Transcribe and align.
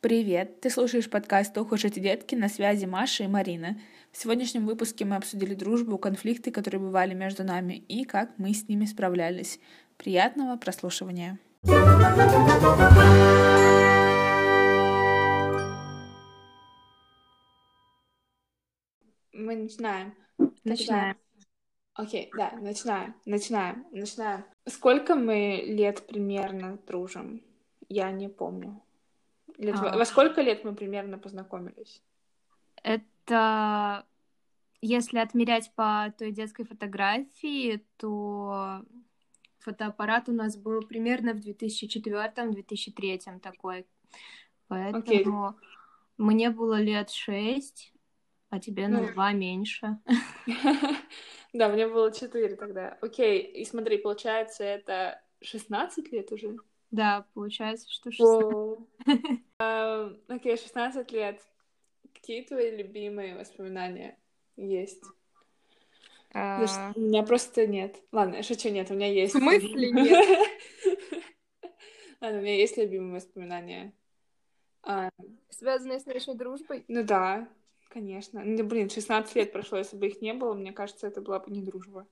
Привет! 0.00 0.60
Ты 0.60 0.70
слушаешь 0.70 1.10
подкаст 1.10 1.58
«Ох 1.58 1.72
уж 1.72 1.84
эти 1.84 1.98
детки» 1.98 2.36
на 2.36 2.48
связи 2.48 2.84
Маша 2.84 3.24
и 3.24 3.26
Марина. 3.26 3.80
В 4.12 4.16
сегодняшнем 4.16 4.64
выпуске 4.64 5.04
мы 5.04 5.16
обсудили 5.16 5.54
дружбу, 5.54 5.98
конфликты, 5.98 6.52
которые 6.52 6.80
бывали 6.80 7.14
между 7.14 7.42
нами, 7.42 7.74
и 7.88 8.04
как 8.04 8.38
мы 8.38 8.54
с 8.54 8.68
ними 8.68 8.84
справлялись. 8.84 9.58
Приятного 9.96 10.56
прослушивания! 10.56 11.40
Мы 19.32 19.56
начинаем. 19.56 20.14
Начинаем. 20.62 21.16
Окей, 21.94 22.30
да, 22.36 22.52
начинаем, 22.60 23.16
начинаем, 23.26 23.84
начинаем. 23.90 24.44
Сколько 24.64 25.16
мы 25.16 25.60
лет 25.66 26.06
примерно 26.06 26.78
дружим? 26.86 27.42
Я 27.88 28.12
не 28.12 28.28
помню. 28.28 28.80
Лет... 29.58 29.76
А... 29.78 29.96
Во 29.96 30.04
сколько 30.04 30.40
лет 30.40 30.64
мы 30.64 30.74
примерно 30.74 31.18
познакомились? 31.18 32.02
Это 32.82 34.04
если 34.80 35.18
отмерять 35.18 35.72
по 35.74 36.14
той 36.16 36.30
детской 36.30 36.64
фотографии, 36.64 37.84
то 37.96 38.84
фотоаппарат 39.58 40.28
у 40.28 40.32
нас 40.32 40.56
был 40.56 40.82
примерно 40.82 41.34
в 41.34 41.38
2004-2003 41.38 43.40
такой. 43.40 43.86
Поэтому 44.68 45.48
okay. 45.48 45.54
мне 46.18 46.50
было 46.50 46.80
лет 46.80 47.10
шесть, 47.10 47.92
а 48.50 48.60
тебе 48.60 48.86
на 48.88 49.00
ну... 49.00 49.12
два 49.12 49.32
меньше. 49.32 49.98
Да, 51.54 51.70
мне 51.70 51.88
было 51.88 52.12
четыре 52.12 52.56
тогда. 52.56 52.98
Окей, 53.00 53.40
и 53.40 53.64
смотри, 53.64 53.96
получается, 53.96 54.64
это 54.64 55.18
16 55.40 56.12
лет 56.12 56.30
уже? 56.30 56.58
Да, 56.90 57.26
получается, 57.34 57.90
что 57.90 58.10
16. 58.10 58.78
Окей, 60.28 60.56
16 60.56 61.12
лет. 61.12 61.40
Какие 62.14 62.42
твои 62.42 62.76
любимые 62.76 63.36
воспоминания 63.36 64.18
есть? 64.56 65.02
А. 66.32 66.92
У 66.94 67.00
меня 67.00 67.22
просто 67.22 67.66
нет. 67.66 67.96
Ладно, 68.12 68.36
я 68.36 68.42
шучу, 68.42 68.68
нет, 68.70 68.90
у 68.90 68.94
меня 68.94 69.10
есть. 69.10 69.34
В 69.34 69.38
смысле 69.38 69.90
нет? 69.92 70.50
Ладно, 72.20 72.38
у 72.38 72.42
меня 72.42 72.56
есть 72.56 72.76
любимые 72.76 73.14
воспоминания. 73.14 73.92
А. 74.82 75.10
Связанные 75.50 76.00
с 76.00 76.06
нашей 76.06 76.34
дружбой? 76.34 76.84
Ну 76.88 77.02
да, 77.02 77.48
конечно. 77.88 78.42
Ну, 78.44 78.64
блин, 78.64 78.90
16 78.90 79.34
лет 79.36 79.52
прошло, 79.52 79.78
если 79.78 79.96
бы 79.96 80.06
их 80.06 80.20
не 80.20 80.34
было, 80.34 80.54
мне 80.54 80.72
кажется, 80.72 81.06
это 81.06 81.20
была 81.20 81.38
бы 81.38 81.50
не 81.50 81.62
дружба. 81.62 82.06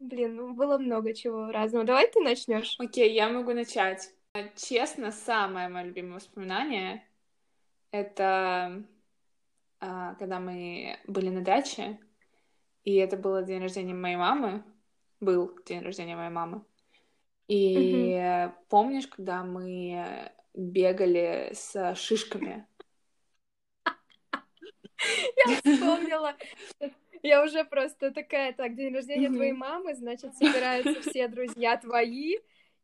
Блин, 0.00 0.36
ну 0.36 0.54
было 0.54 0.78
много 0.78 1.14
чего 1.14 1.52
разного. 1.52 1.84
Давай 1.84 2.10
ты 2.10 2.20
начнешь. 2.20 2.74
Окей, 2.78 3.12
я 3.12 3.28
могу 3.28 3.52
начать. 3.52 4.10
Честно, 4.56 5.12
самое 5.12 5.68
мое 5.68 5.84
любимое 5.84 6.14
воспоминание 6.14 7.04
это 7.90 8.84
а, 9.80 10.14
когда 10.14 10.40
мы 10.40 10.98
были 11.06 11.30
на 11.30 11.42
даче, 11.42 11.98
и 12.84 12.94
это 12.96 13.16
было 13.16 13.42
день 13.42 13.62
рождения 13.62 13.94
моей 13.94 14.16
мамы, 14.16 14.62
был 15.20 15.58
день 15.64 15.80
рождения 15.80 16.16
моей 16.16 16.30
мамы. 16.30 16.62
И 17.48 18.12
mm-hmm. 18.14 18.52
помнишь, 18.68 19.08
когда 19.08 19.42
мы 19.42 20.30
бегали 20.54 21.50
с 21.52 21.94
шишками? 21.94 22.66
Я 25.46 25.56
вспомнила. 25.56 26.34
Я 27.22 27.44
уже 27.44 27.64
просто 27.64 28.10
такая, 28.10 28.52
так, 28.52 28.74
день 28.74 28.94
рождения 28.94 29.28
mm-hmm. 29.28 29.34
твоей 29.34 29.52
мамы, 29.52 29.94
значит, 29.94 30.34
собираются 30.36 31.00
все 31.02 31.28
друзья 31.28 31.76
твои, 31.76 32.36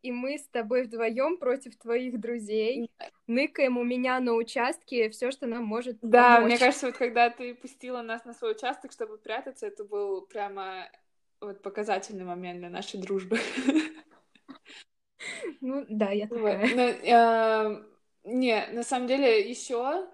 и 0.03 0.13
мы 0.13 0.39
с 0.39 0.47
тобой 0.49 0.85
вдвоем 0.85 1.39
против 1.39 1.77
твоих 1.77 2.21
друзей 2.21 2.91
ныкаем 3.27 3.77
у 3.77 3.83
меня 3.83 4.21
на 4.21 4.35
участке 4.35 5.11
все, 5.11 5.31
что 5.31 5.47
нам 5.47 5.65
может 5.65 5.99
Да, 6.03 6.37
помочь. 6.37 6.51
мне 6.51 6.59
кажется, 6.59 6.87
вот 6.87 6.97
когда 6.97 7.31
ты 7.31 7.55
пустила 7.55 8.03
нас 8.03 8.25
на 8.25 8.33
свой 8.33 8.53
участок, 8.53 8.93
чтобы 8.93 9.19
прятаться, 9.19 9.67
это 9.67 9.85
был 9.85 10.23
прямо 10.23 10.89
вот 11.41 11.63
показательный 11.63 12.25
момент 12.25 12.61
для 12.61 12.71
нашей 12.71 13.01
дружбы. 13.01 13.39
Ну, 15.61 15.85
да, 15.89 16.11
я 16.11 16.29
такая. 16.29 16.59
Вот. 16.61 16.77
Но, 16.77 16.83
э, 16.83 17.83
не, 18.25 18.67
на 18.73 18.83
самом 18.85 19.09
деле, 19.09 19.49
еще 19.49 20.07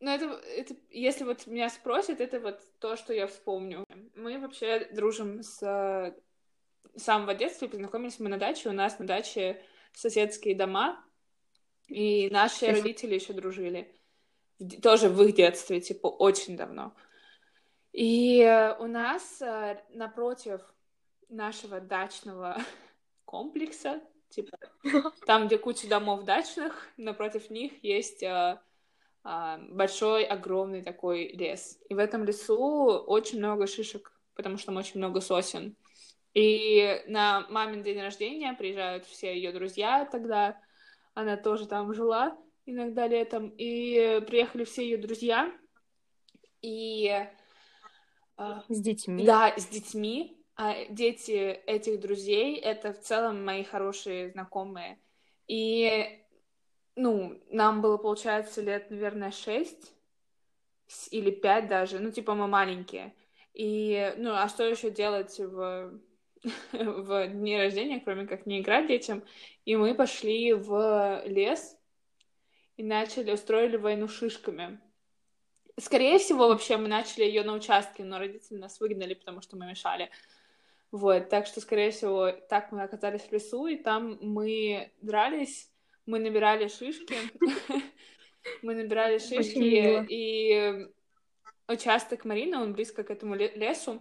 ну, 0.00 0.10
это, 0.10 0.26
это, 0.26 0.74
если 0.90 1.24
вот 1.24 1.46
меня 1.46 1.70
спросят, 1.70 2.20
это 2.20 2.38
вот 2.40 2.60
то, 2.80 2.96
что 2.96 3.12
я 3.14 3.26
вспомню. 3.26 3.84
Мы 4.14 4.38
вообще 4.38 4.88
дружим 4.92 5.42
с 5.42 6.14
самого 6.96 7.34
детства, 7.34 7.66
познакомились 7.66 8.18
мы 8.18 8.28
на 8.28 8.38
даче, 8.38 8.68
у 8.68 8.72
нас 8.72 8.98
на 8.98 9.06
даче 9.06 9.62
соседские 9.92 10.54
дома, 10.54 11.02
и 11.88 12.28
наши 12.30 12.66
родители 12.66 13.14
еще 13.14 13.32
дружили. 13.32 13.94
Тоже 14.82 15.08
в 15.08 15.22
их 15.22 15.34
детстве, 15.34 15.80
типа, 15.80 16.06
очень 16.06 16.56
давно. 16.56 16.94
И 17.92 18.42
у 18.78 18.86
нас 18.86 19.40
э, 19.40 19.82
напротив 19.90 20.60
нашего 21.28 21.80
дачного 21.80 22.58
комплекса, 23.24 24.02
типа, 24.28 24.58
там, 25.26 25.46
где 25.46 25.58
куча 25.58 25.88
домов 25.88 26.24
дачных, 26.24 26.88
напротив 26.96 27.48
них 27.50 27.72
есть 27.82 28.22
э, 28.22 28.60
большой, 29.70 30.24
огромный 30.24 30.82
такой 30.82 31.28
лес. 31.28 31.78
И 31.88 31.94
в 31.94 31.98
этом 31.98 32.24
лесу 32.24 32.90
очень 33.06 33.38
много 33.38 33.66
шишек, 33.66 34.12
потому 34.34 34.56
что 34.56 34.66
там 34.66 34.76
очень 34.76 34.98
много 34.98 35.20
сосен. 35.20 35.76
И 36.34 37.02
на 37.06 37.46
мамин 37.48 37.82
день 37.82 38.00
рождения 38.00 38.52
приезжают 38.52 39.06
все 39.06 39.34
ее 39.34 39.52
друзья 39.52 40.04
тогда. 40.04 40.60
Она 41.14 41.36
тоже 41.36 41.66
там 41.66 41.94
жила 41.94 42.36
иногда 42.66 43.06
летом. 43.06 43.48
И 43.56 44.22
приехали 44.26 44.64
все 44.64 44.82
ее 44.82 44.98
друзья. 44.98 45.50
И... 46.60 47.10
А, 48.36 48.64
с 48.68 48.80
детьми? 48.80 49.24
Да, 49.24 49.54
с 49.56 49.66
детьми. 49.66 50.44
А 50.56 50.84
дети 50.90 51.32
этих 51.66 52.00
друзей— 52.00 52.56
это 52.60 52.92
в 52.92 53.00
целом 53.00 53.44
мои 53.44 53.64
хорошие 53.64 54.30
знакомые. 54.30 54.98
И 55.46 56.20
ну, 56.96 57.38
нам 57.50 57.82
было, 57.82 57.98
получается, 57.98 58.62
лет, 58.62 58.90
наверное, 58.90 59.30
шесть 59.30 59.94
или 61.10 61.30
пять 61.30 61.68
даже, 61.68 61.98
ну, 61.98 62.10
типа, 62.10 62.34
мы 62.34 62.48
маленькие. 62.48 63.14
И, 63.52 64.14
ну, 64.16 64.32
а 64.32 64.48
что 64.48 64.64
еще 64.64 64.90
делать 64.90 65.38
в, 65.38 66.00
в 66.72 67.28
дни 67.28 67.56
рождения, 67.56 68.00
кроме 68.00 68.26
как 68.26 68.46
не 68.46 68.60
играть 68.60 68.88
детям? 68.88 69.22
И 69.64 69.76
мы 69.76 69.94
пошли 69.94 70.52
в 70.54 71.22
лес 71.26 71.76
и 72.76 72.82
начали, 72.82 73.32
устроили 73.32 73.76
войну 73.76 74.08
шишками. 74.08 74.80
Скорее 75.78 76.18
всего, 76.18 76.48
вообще 76.48 76.78
мы 76.78 76.88
начали 76.88 77.24
ее 77.24 77.42
на 77.42 77.52
участке, 77.52 78.04
но 78.04 78.18
родители 78.18 78.56
нас 78.56 78.80
выгнали, 78.80 79.12
потому 79.12 79.42
что 79.42 79.56
мы 79.56 79.66
мешали. 79.66 80.10
Вот, 80.90 81.28
так 81.28 81.46
что, 81.46 81.60
скорее 81.60 81.90
всего, 81.90 82.32
так 82.32 82.72
мы 82.72 82.82
оказались 82.82 83.22
в 83.22 83.32
лесу, 83.32 83.66
и 83.66 83.76
там 83.76 84.18
мы 84.20 84.92
дрались, 85.02 85.70
мы 86.06 86.18
набирали 86.18 86.68
шишки, 86.68 87.16
мы 88.62 88.74
набирали 88.74 89.18
шишки, 89.18 90.06
и 90.08 90.88
участок 91.68 92.24
Марины, 92.24 92.58
он 92.58 92.72
близко 92.72 93.02
к 93.04 93.10
этому 93.10 93.34
лесу, 93.34 94.00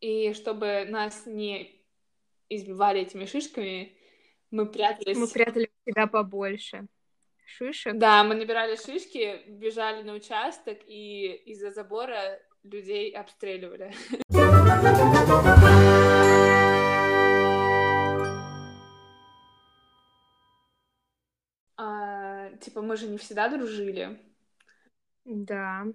и 0.00 0.32
чтобы 0.32 0.86
нас 0.88 1.26
не 1.26 1.82
избивали 2.48 3.00
этими 3.00 3.24
шишками, 3.24 3.96
мы 4.50 4.66
прятались... 4.66 5.16
Мы 5.16 5.28
прятали 5.28 5.70
себя 5.86 6.06
побольше 6.06 6.86
шишек. 7.44 7.96
Да, 7.96 8.24
мы 8.24 8.34
набирали 8.34 8.76
шишки, 8.76 9.42
бежали 9.48 10.02
на 10.02 10.14
участок, 10.14 10.78
и 10.86 11.32
из-за 11.46 11.70
забора 11.70 12.40
людей 12.62 13.10
обстреливали. 13.10 13.92
типа, 22.64 22.82
мы 22.82 22.96
же 22.96 23.06
не 23.06 23.18
всегда 23.18 23.48
дружили. 23.48 24.18
Да. 25.24 25.86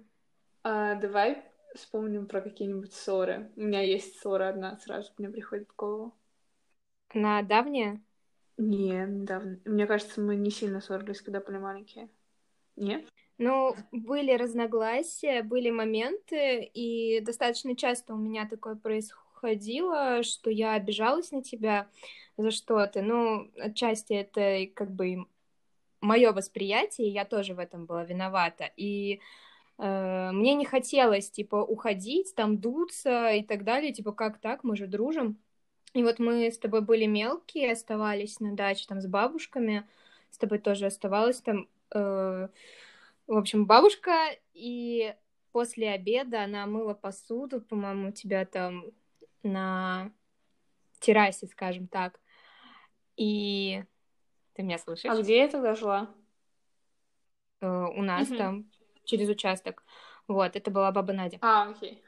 А, 0.62 0.94
давай 0.94 1.42
вспомним 1.74 2.26
про 2.26 2.40
какие-нибудь 2.40 2.92
ссоры. 2.92 3.50
У 3.56 3.60
меня 3.60 3.80
есть 3.80 4.18
ссора 4.18 4.48
одна, 4.48 4.76
сразу 4.78 5.12
мне 5.18 5.28
приходит 5.28 5.68
в 5.68 5.76
голову. 5.76 6.14
На 7.14 7.42
давняя? 7.42 8.00
Не, 8.56 9.06
недавно. 9.06 9.58
Мне 9.64 9.86
кажется, 9.86 10.20
мы 10.20 10.36
не 10.36 10.50
сильно 10.50 10.80
ссорились, 10.80 11.22
когда 11.22 11.40
были 11.40 11.58
маленькие. 11.58 12.08
Нет? 12.76 13.06
Ну, 13.38 13.74
были 13.90 14.32
разногласия, 14.32 15.42
были 15.42 15.70
моменты, 15.70 16.62
и 16.62 17.20
достаточно 17.20 17.74
часто 17.74 18.14
у 18.14 18.18
меня 18.18 18.46
такое 18.46 18.74
происходило, 18.74 20.22
что 20.22 20.50
я 20.50 20.74
обижалась 20.74 21.30
на 21.32 21.42
тебя 21.42 21.88
за 22.36 22.50
что-то. 22.50 23.00
Ну, 23.00 23.50
отчасти 23.58 24.12
это 24.12 24.70
как 24.74 24.90
бы 24.90 25.26
мое 26.00 26.32
восприятие, 26.32 27.08
я 27.08 27.24
тоже 27.24 27.54
в 27.54 27.58
этом 27.58 27.86
была 27.86 28.04
виновата. 28.04 28.70
И 28.76 29.20
э, 29.78 30.30
мне 30.32 30.54
не 30.54 30.64
хотелось, 30.64 31.30
типа, 31.30 31.56
уходить, 31.56 32.34
там, 32.34 32.58
дуться 32.58 33.30
и 33.30 33.42
так 33.42 33.64
далее, 33.64 33.92
типа, 33.92 34.12
как 34.12 34.38
так, 34.38 34.64
мы 34.64 34.76
же 34.76 34.86
дружим. 34.86 35.38
И 35.92 36.02
вот 36.02 36.18
мы 36.18 36.50
с 36.50 36.58
тобой 36.58 36.82
были 36.82 37.06
мелкие, 37.06 37.72
оставались 37.72 38.40
на 38.40 38.54
даче 38.54 38.86
там 38.88 39.00
с 39.00 39.06
бабушками, 39.06 39.88
с 40.30 40.38
тобой 40.38 40.58
тоже 40.58 40.86
оставалась 40.86 41.40
там. 41.40 41.68
Э, 41.94 42.48
в 43.26 43.36
общем, 43.36 43.66
бабушка, 43.66 44.12
и 44.54 45.14
после 45.52 45.90
обеда 45.90 46.44
она 46.44 46.66
мыла 46.66 46.94
посуду, 46.94 47.60
по-моему, 47.60 48.08
у 48.08 48.12
тебя 48.12 48.44
там 48.44 48.84
на 49.42 50.10
террасе, 51.00 51.46
скажем 51.46 51.86
так. 51.86 52.20
И 53.16 53.84
ты 54.60 54.66
меня 54.66 54.76
слышишь? 54.76 55.10
А 55.10 55.18
где 55.18 55.38
я 55.38 55.48
тогда 55.48 55.74
жила? 55.74 56.10
Э, 57.62 57.86
у 57.96 58.02
нас 58.02 58.28
угу. 58.28 58.36
там, 58.36 58.70
через 59.04 59.28
участок. 59.30 59.82
Вот, 60.28 60.54
это 60.54 60.70
была 60.70 60.92
баба 60.92 61.14
Надя. 61.14 61.38
А, 61.40 61.70
окей. 61.70 62.02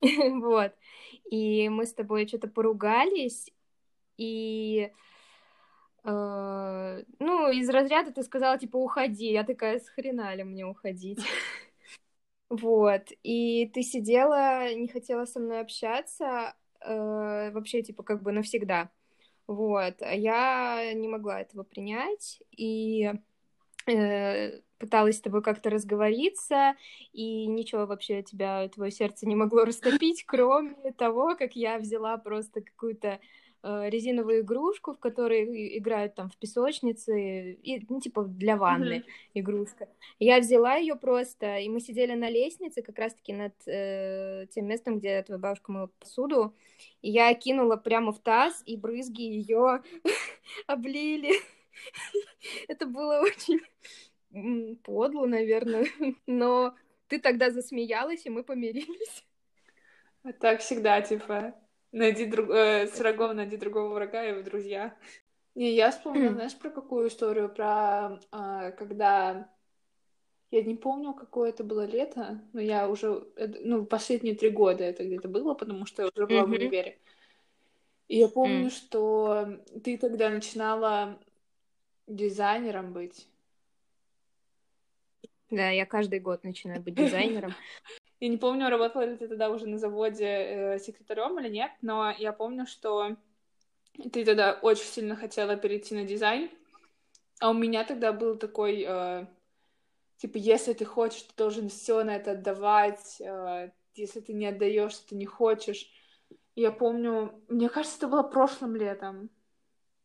Вот. 0.40 0.72
И 1.30 1.68
мы 1.68 1.86
с 1.86 1.92
тобой 1.92 2.26
что-то 2.26 2.48
поругались, 2.48 3.52
и 4.16 4.92
э, 6.04 7.04
ну, 7.18 7.50
из 7.50 7.68
разряда 7.68 8.12
ты 8.12 8.22
сказала, 8.22 8.58
типа, 8.58 8.76
уходи. 8.76 9.30
Я 9.30 9.44
такая, 9.44 9.78
с 9.78 9.88
хрена 9.88 10.34
ли 10.34 10.44
мне 10.44 10.66
уходить? 10.66 11.20
Вот. 12.50 13.02
И 13.22 13.70
ты 13.74 13.82
сидела, 13.82 14.72
не 14.74 14.88
хотела 14.88 15.26
со 15.26 15.38
мной 15.38 15.60
общаться, 15.60 16.56
э, 16.80 17.50
вообще, 17.50 17.82
типа, 17.82 18.02
как 18.02 18.22
бы 18.22 18.32
навсегда. 18.32 18.90
Вот. 19.48 20.02
А 20.02 20.14
я 20.14 20.92
не 20.92 21.08
могла 21.08 21.40
этого 21.40 21.62
принять, 21.62 22.42
и 22.52 23.10
э, 23.86 24.60
пыталась 24.78 25.16
с 25.16 25.20
тобой 25.22 25.42
как-то 25.42 25.70
разговориться, 25.70 26.76
и 27.14 27.46
ничего 27.46 27.86
вообще 27.86 28.22
тебя, 28.22 28.68
твое 28.68 28.92
сердце 28.92 29.26
не 29.26 29.34
могло 29.34 29.64
растопить, 29.64 30.24
кроме 30.26 30.92
того, 30.96 31.34
как 31.34 31.56
я 31.56 31.78
взяла 31.78 32.18
просто 32.18 32.60
какую-то 32.60 33.20
резиновую 33.62 34.42
игрушку, 34.42 34.92
в 34.92 34.98
которой 34.98 35.76
играют 35.78 36.14
там 36.14 36.30
в 36.30 36.36
песочнице, 36.36 37.52
и, 37.52 37.84
ну, 37.88 38.00
типа 38.00 38.24
для 38.24 38.56
ванны 38.56 38.98
mm-hmm. 38.98 39.30
игрушка. 39.34 39.88
Я 40.18 40.38
взяла 40.38 40.76
ее 40.76 40.94
просто, 40.94 41.58
и 41.58 41.68
мы 41.68 41.80
сидели 41.80 42.14
на 42.14 42.30
лестнице, 42.30 42.82
как 42.82 42.98
раз-таки 42.98 43.32
над 43.32 43.54
э, 43.66 44.46
тем 44.50 44.66
местом, 44.66 44.98
где 44.98 45.22
твоя 45.22 45.40
бабушка 45.40 45.72
мыла 45.72 45.90
посуду, 45.98 46.54
и 47.02 47.10
я 47.10 47.34
кинула 47.34 47.76
прямо 47.76 48.12
в 48.12 48.20
таз, 48.20 48.62
и 48.64 48.76
брызги 48.76 49.22
ее 49.22 49.82
облили. 50.66 51.32
Это 52.68 52.86
было 52.86 53.20
очень 53.20 53.60
подло, 54.84 55.26
наверное, 55.26 55.86
но 56.26 56.74
ты 57.08 57.18
тогда 57.18 57.50
засмеялась, 57.50 58.26
и 58.26 58.30
мы 58.30 58.44
помирились. 58.44 59.24
Так 60.40 60.60
всегда, 60.60 61.00
типа, 61.00 61.54
найди 61.92 62.26
друг... 62.26 62.50
э, 62.50 62.86
с 62.86 62.98
врагом 62.98 63.36
найди 63.36 63.56
другого 63.56 63.94
врага 63.94 64.24
и 64.24 64.32
в 64.32 64.44
друзья. 64.44 64.96
Не, 65.54 65.72
я 65.74 65.90
вспомнила, 65.90 66.34
знаешь, 66.34 66.56
про 66.56 66.70
какую 66.70 67.08
историю? 67.08 67.48
Про 67.48 68.20
э, 68.32 68.72
когда... 68.72 69.50
Я 70.50 70.62
не 70.62 70.76
помню, 70.76 71.12
какое 71.12 71.50
это 71.50 71.62
было 71.62 71.84
лето, 71.84 72.40
но 72.54 72.60
я 72.60 72.88
уже... 72.88 73.26
Ну, 73.36 73.84
последние 73.84 74.34
три 74.34 74.50
года 74.50 74.84
это 74.84 75.04
где-то 75.04 75.28
было, 75.28 75.54
потому 75.54 75.84
что 75.84 76.02
я 76.02 76.08
уже 76.08 76.26
была 76.26 76.46
в 76.46 76.50
универе. 76.50 76.98
И 78.08 78.16
я 78.16 78.28
помню, 78.28 78.70
что 78.70 79.60
ты 79.84 79.98
тогда 79.98 80.30
начинала 80.30 81.18
дизайнером 82.06 82.94
быть. 82.94 83.28
Да, 85.50 85.70
я 85.70 85.86
каждый 85.86 86.20
год 86.20 86.44
начинаю 86.44 86.82
быть 86.82 86.94
дизайнером. 86.94 87.54
Я 88.20 88.28
не 88.28 88.36
помню, 88.36 88.68
работала 88.68 89.02
ли 89.02 89.16
ты 89.16 89.28
тогда 89.28 89.48
уже 89.50 89.66
на 89.68 89.78
заводе 89.78 90.26
э, 90.26 90.78
секретарем 90.80 91.38
или 91.38 91.48
нет, 91.48 91.70
но 91.82 92.10
я 92.10 92.32
помню, 92.32 92.66
что 92.66 93.16
ты 94.12 94.24
тогда 94.24 94.58
очень 94.60 94.84
сильно 94.84 95.14
хотела 95.14 95.56
перейти 95.56 95.94
на 95.94 96.04
дизайн, 96.04 96.50
а 97.40 97.50
у 97.50 97.54
меня 97.54 97.84
тогда 97.84 98.12
был 98.12 98.36
такой, 98.36 98.84
э, 98.86 99.26
типа, 100.16 100.36
если 100.36 100.72
ты 100.72 100.84
хочешь, 100.84 101.22
ты 101.22 101.32
должен 101.36 101.68
все 101.68 102.02
на 102.02 102.16
это 102.16 102.32
отдавать, 102.32 103.20
э, 103.20 103.70
если 103.94 104.20
ты 104.20 104.32
не 104.32 104.46
отдаешь, 104.46 104.96
ты 104.96 105.14
не 105.14 105.26
хочешь. 105.26 105.88
Я 106.56 106.72
помню, 106.72 107.40
мне 107.48 107.68
кажется, 107.68 107.98
это 107.98 108.08
было 108.08 108.24
прошлым 108.24 108.74
летом. 108.74 109.30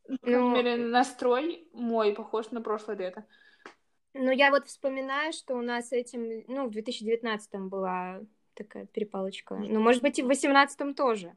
Ну, 0.07 0.17
по 0.17 0.25
крайней 0.25 0.49
мере, 0.49 0.75
настрой 0.75 1.67
мой 1.73 2.13
похож 2.13 2.51
на 2.51 2.61
прошлое 2.61 2.97
лето. 2.97 3.25
Ну, 4.13 4.31
я 4.31 4.51
вот 4.51 4.67
вспоминаю, 4.67 5.33
что 5.33 5.55
у 5.55 5.61
нас 5.61 5.91
этим, 5.91 6.43
ну, 6.47 6.67
в 6.67 6.71
2019-м 6.71 7.69
была 7.69 8.21
такая 8.53 8.85
перепалочка. 8.85 9.55
Ну, 9.55 9.79
может 9.79 10.01
быть, 10.01 10.19
и 10.19 10.23
в 10.23 10.29
18-м 10.29 10.93
тоже. 10.93 11.35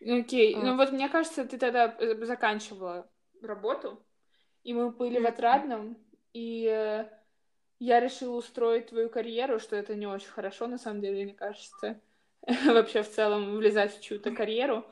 Окей, 0.00 0.54
okay. 0.54 0.60
а. 0.60 0.64
ну 0.64 0.76
вот 0.76 0.92
мне 0.92 1.08
кажется, 1.08 1.44
ты 1.44 1.58
тогда 1.58 1.94
э, 1.98 2.24
заканчивала 2.24 3.08
работу, 3.40 4.02
и 4.64 4.74
мы 4.74 4.90
были 4.90 5.18
mm-hmm. 5.18 5.22
в 5.22 5.26
Отрадном, 5.26 5.98
и 6.32 6.66
э, 6.66 7.08
я 7.78 8.00
решила 8.00 8.36
устроить 8.36 8.88
твою 8.88 9.08
карьеру, 9.08 9.58
что 9.58 9.76
это 9.76 9.94
не 9.94 10.06
очень 10.06 10.28
хорошо, 10.28 10.66
на 10.66 10.78
самом 10.78 11.00
деле, 11.00 11.24
мне 11.24 11.34
кажется, 11.34 12.00
вообще 12.66 13.02
в 13.02 13.10
целом 13.10 13.56
влезать 13.56 13.96
в 13.96 14.02
чью-то 14.02 14.32
карьеру, 14.32 14.84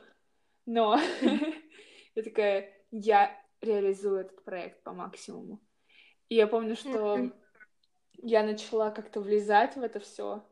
но 0.64 0.98
я 2.14 2.22
такая, 2.22 2.72
я 2.90 3.36
реализую 3.60 4.20
этот 4.20 4.44
проект 4.44 4.82
по 4.82 4.92
максимуму. 4.92 5.60
И 6.30 6.36
я 6.36 6.46
помню, 6.46 6.76
что 6.76 7.30
я 8.22 8.42
начала 8.44 8.90
как-то 8.90 9.20
влезать 9.20 9.76
в 9.76 9.82
это 9.82 9.98
все. 10.00 10.42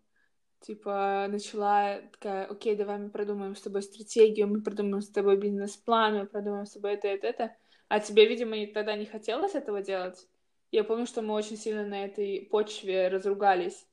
Типа, 0.60 1.26
начала 1.30 2.00
такая, 2.12 2.46
окей, 2.46 2.74
давай 2.74 2.98
мы 2.98 3.10
продумаем 3.10 3.54
с 3.54 3.62
тобой 3.62 3.82
стратегию, 3.82 4.48
мы 4.48 4.60
продумаем 4.60 5.00
с 5.00 5.08
тобой 5.08 5.36
бизнес-план, 5.36 6.18
мы 6.18 6.26
продумаем 6.26 6.66
с 6.66 6.72
тобой 6.72 6.94
это, 6.94 7.06
это, 7.06 7.28
это. 7.28 7.56
А 7.86 8.00
тебе, 8.00 8.26
видимо, 8.26 8.56
тогда 8.74 8.96
не 8.96 9.06
хотелось 9.06 9.54
этого 9.54 9.80
делать? 9.80 10.26
Я 10.72 10.82
помню, 10.82 11.06
что 11.06 11.22
мы 11.22 11.34
очень 11.34 11.56
сильно 11.56 11.86
на 11.86 12.04
этой 12.04 12.48
почве 12.50 13.06
разругались, 13.06 13.86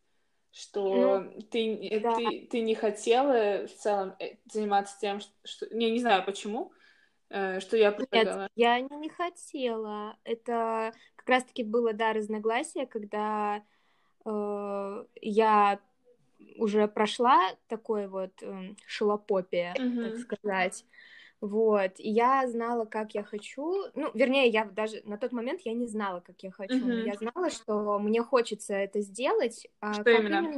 что 0.52 1.20
ну, 1.20 1.42
ты, 1.52 2.00
да. 2.02 2.16
ты, 2.16 2.48
ты 2.50 2.62
не 2.62 2.74
хотела 2.74 3.68
в 3.68 3.74
целом 3.76 4.16
э, 4.20 4.38
заниматься 4.52 4.98
тем, 5.00 5.20
что... 5.44 5.68
Я 5.70 5.92
не 5.92 6.00
знаю, 6.00 6.26
почему, 6.26 6.72
э, 6.72 6.75
что 7.60 7.78
я 7.78 7.92
предлагала. 7.92 8.42
Нет, 8.42 8.52
я 8.56 8.80
не 8.80 9.10
хотела. 9.10 10.18
Это 10.24 10.94
как 11.16 11.30
раз-таки 11.30 11.64
было, 11.64 11.94
да, 11.94 12.14
разногласие, 12.14 12.86
когда 12.86 13.64
э, 14.26 15.06
я 15.22 15.80
уже 16.58 16.88
прошла 16.88 17.56
такой 17.68 18.08
вот 18.08 18.32
э, 18.42 18.76
шелопопия, 18.86 19.74
mm-hmm. 19.74 20.10
так 20.10 20.18
сказать. 20.20 20.86
Вот, 21.42 22.00
и 22.00 22.10
я 22.10 22.48
знала, 22.48 22.86
как 22.86 23.14
я 23.14 23.24
хочу, 23.24 23.84
ну, 23.94 24.10
вернее, 24.14 24.48
я 24.48 24.66
даже 24.66 25.02
на 25.04 25.18
тот 25.18 25.32
момент 25.32 25.62
я 25.62 25.74
не 25.74 25.86
знала, 25.86 26.22
как 26.22 26.42
я 26.42 26.50
хочу, 26.50 26.76
mm-hmm. 26.76 27.06
я 27.06 27.14
знала, 27.16 27.50
что 27.50 28.00
мне 28.00 28.24
хочется 28.24 28.74
это 28.74 29.02
сделать, 29.02 29.68
а 29.80 29.94
что 29.94 30.10
именно? 30.10 30.50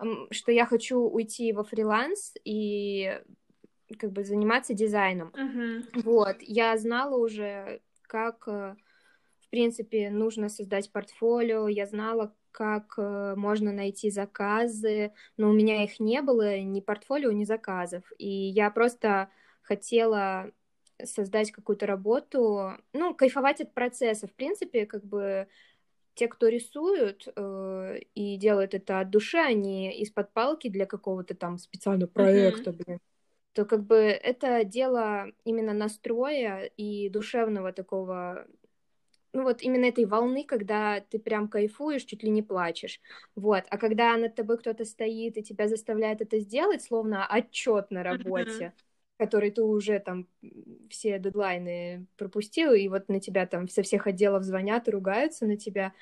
именно, 0.00 0.26
что 0.30 0.52
я 0.52 0.66
хочу 0.66 1.00
уйти 1.00 1.52
во 1.52 1.64
фриланс 1.64 2.34
и 2.44 3.20
как 3.98 4.12
бы 4.12 4.24
заниматься 4.24 4.74
дизайном. 4.74 5.28
Mm-hmm. 5.28 6.02
Вот, 6.02 6.36
я 6.40 6.76
знала 6.78 7.16
уже, 7.16 7.80
как 8.08 8.44
э, 8.46 8.76
принципе, 9.52 10.10
нужно 10.10 10.48
создать 10.48 10.90
портфолио. 10.90 11.68
Я 11.68 11.86
знала, 11.86 12.34
как 12.52 12.94
э, 12.96 13.34
можно 13.36 13.70
найти 13.70 14.10
заказы, 14.10 15.12
но 15.36 15.50
у 15.50 15.52
меня 15.52 15.84
их 15.84 16.00
не 16.00 16.22
было, 16.22 16.58
ни 16.58 16.80
портфолио, 16.80 17.30
ни 17.32 17.44
заказов. 17.44 18.02
И 18.16 18.28
я 18.28 18.70
просто 18.70 19.28
хотела 19.60 20.50
создать 21.04 21.52
какую-то 21.52 21.86
работу, 21.86 22.72
ну, 22.94 23.14
кайфовать 23.14 23.60
от 23.60 23.74
процесса. 23.74 24.26
В 24.26 24.32
принципе, 24.32 24.86
как 24.86 25.04
бы 25.04 25.48
те, 26.14 26.28
кто 26.28 26.48
рисуют 26.48 27.28
э, 27.36 27.98
и 28.14 28.38
делают 28.38 28.72
это 28.72 29.00
от 29.00 29.10
души, 29.10 29.36
они 29.36 29.92
из-под 30.00 30.32
палки 30.32 30.68
для 30.68 30.86
какого-то 30.86 31.34
там 31.34 31.58
специального 31.58 32.08
проекта, 32.08 32.70
mm-hmm. 32.70 32.84
блин, 32.84 32.98
то 33.52 33.64
как 33.64 33.84
бы 33.84 33.96
это 33.96 34.64
дело 34.64 35.26
именно 35.44 35.72
настроя 35.72 36.64
и 36.76 37.08
душевного 37.08 37.72
такого 37.72 38.46
ну 39.32 39.44
вот 39.44 39.62
именно 39.62 39.86
этой 39.86 40.04
волны, 40.04 40.44
когда 40.44 41.00
ты 41.00 41.18
прям 41.18 41.48
кайфуешь, 41.48 42.04
чуть 42.04 42.22
ли 42.22 42.30
не 42.30 42.42
плачешь. 42.42 43.00
Вот. 43.34 43.64
А 43.70 43.78
когда 43.78 44.16
над 44.16 44.34
тобой 44.34 44.58
кто-то 44.58 44.84
стоит 44.84 45.38
и 45.38 45.42
тебя 45.42 45.68
заставляет 45.68 46.20
это 46.20 46.38
сделать, 46.38 46.82
словно 46.82 47.26
отчет 47.26 47.90
на 47.90 48.02
работе, 48.02 48.64
mm-hmm. 48.64 49.16
который 49.16 49.50
ты 49.50 49.62
уже 49.62 50.00
там 50.00 50.28
все 50.90 51.18
дедлайны 51.18 52.06
пропустил, 52.16 52.72
и 52.72 52.88
вот 52.88 53.08
на 53.08 53.20
тебя 53.20 53.46
там 53.46 53.68
со 53.68 53.82
всех 53.82 54.06
отделов 54.06 54.44
звонят 54.44 54.86
и 54.88 54.90
ругаются 54.90 55.46
на 55.46 55.56
тебя, 55.56 55.94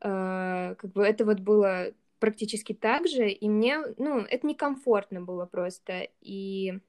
э, 0.00 0.74
как 0.76 0.92
бы 0.92 1.04
это 1.04 1.24
вот 1.24 1.38
было 1.38 1.92
практически 2.18 2.72
так 2.72 3.06
же, 3.08 3.28
и 3.30 3.48
мне, 3.48 3.78
ну, 3.98 4.18
это 4.18 4.46
некомфортно 4.46 5.20
было 5.20 5.46
просто, 5.46 6.08
и 6.20 6.80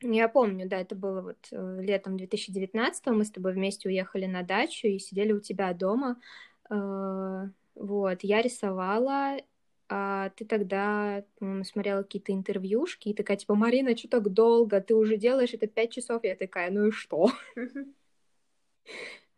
я 0.00 0.28
помню, 0.28 0.68
да, 0.68 0.78
это 0.78 0.94
было 0.94 1.20
вот 1.20 1.48
э, 1.52 1.78
летом 1.80 2.16
2019 2.16 3.06
мы 3.06 3.24
с 3.24 3.30
тобой 3.30 3.52
вместе 3.52 3.88
уехали 3.88 4.26
на 4.26 4.42
дачу 4.42 4.86
и 4.86 4.98
сидели 4.98 5.32
у 5.32 5.40
тебя 5.40 5.72
дома. 5.74 6.20
Э, 6.70 7.48
вот, 7.74 8.18
я 8.22 8.42
рисовала, 8.42 9.38
а 9.88 10.30
ты 10.30 10.44
тогда 10.44 11.24
смотрела 11.64 12.02
какие-то 12.02 12.32
интервьюшки 12.32 13.08
и 13.08 13.14
такая, 13.14 13.36
типа, 13.36 13.54
Марина, 13.54 13.96
что 13.96 14.08
так 14.08 14.32
долго? 14.32 14.80
Ты 14.80 14.94
уже 14.94 15.16
делаешь 15.16 15.52
это 15.52 15.66
пять 15.66 15.92
часов? 15.92 16.22
Я 16.24 16.36
такая, 16.36 16.70
ну 16.70 16.88
и 16.88 16.90
что? 16.90 17.30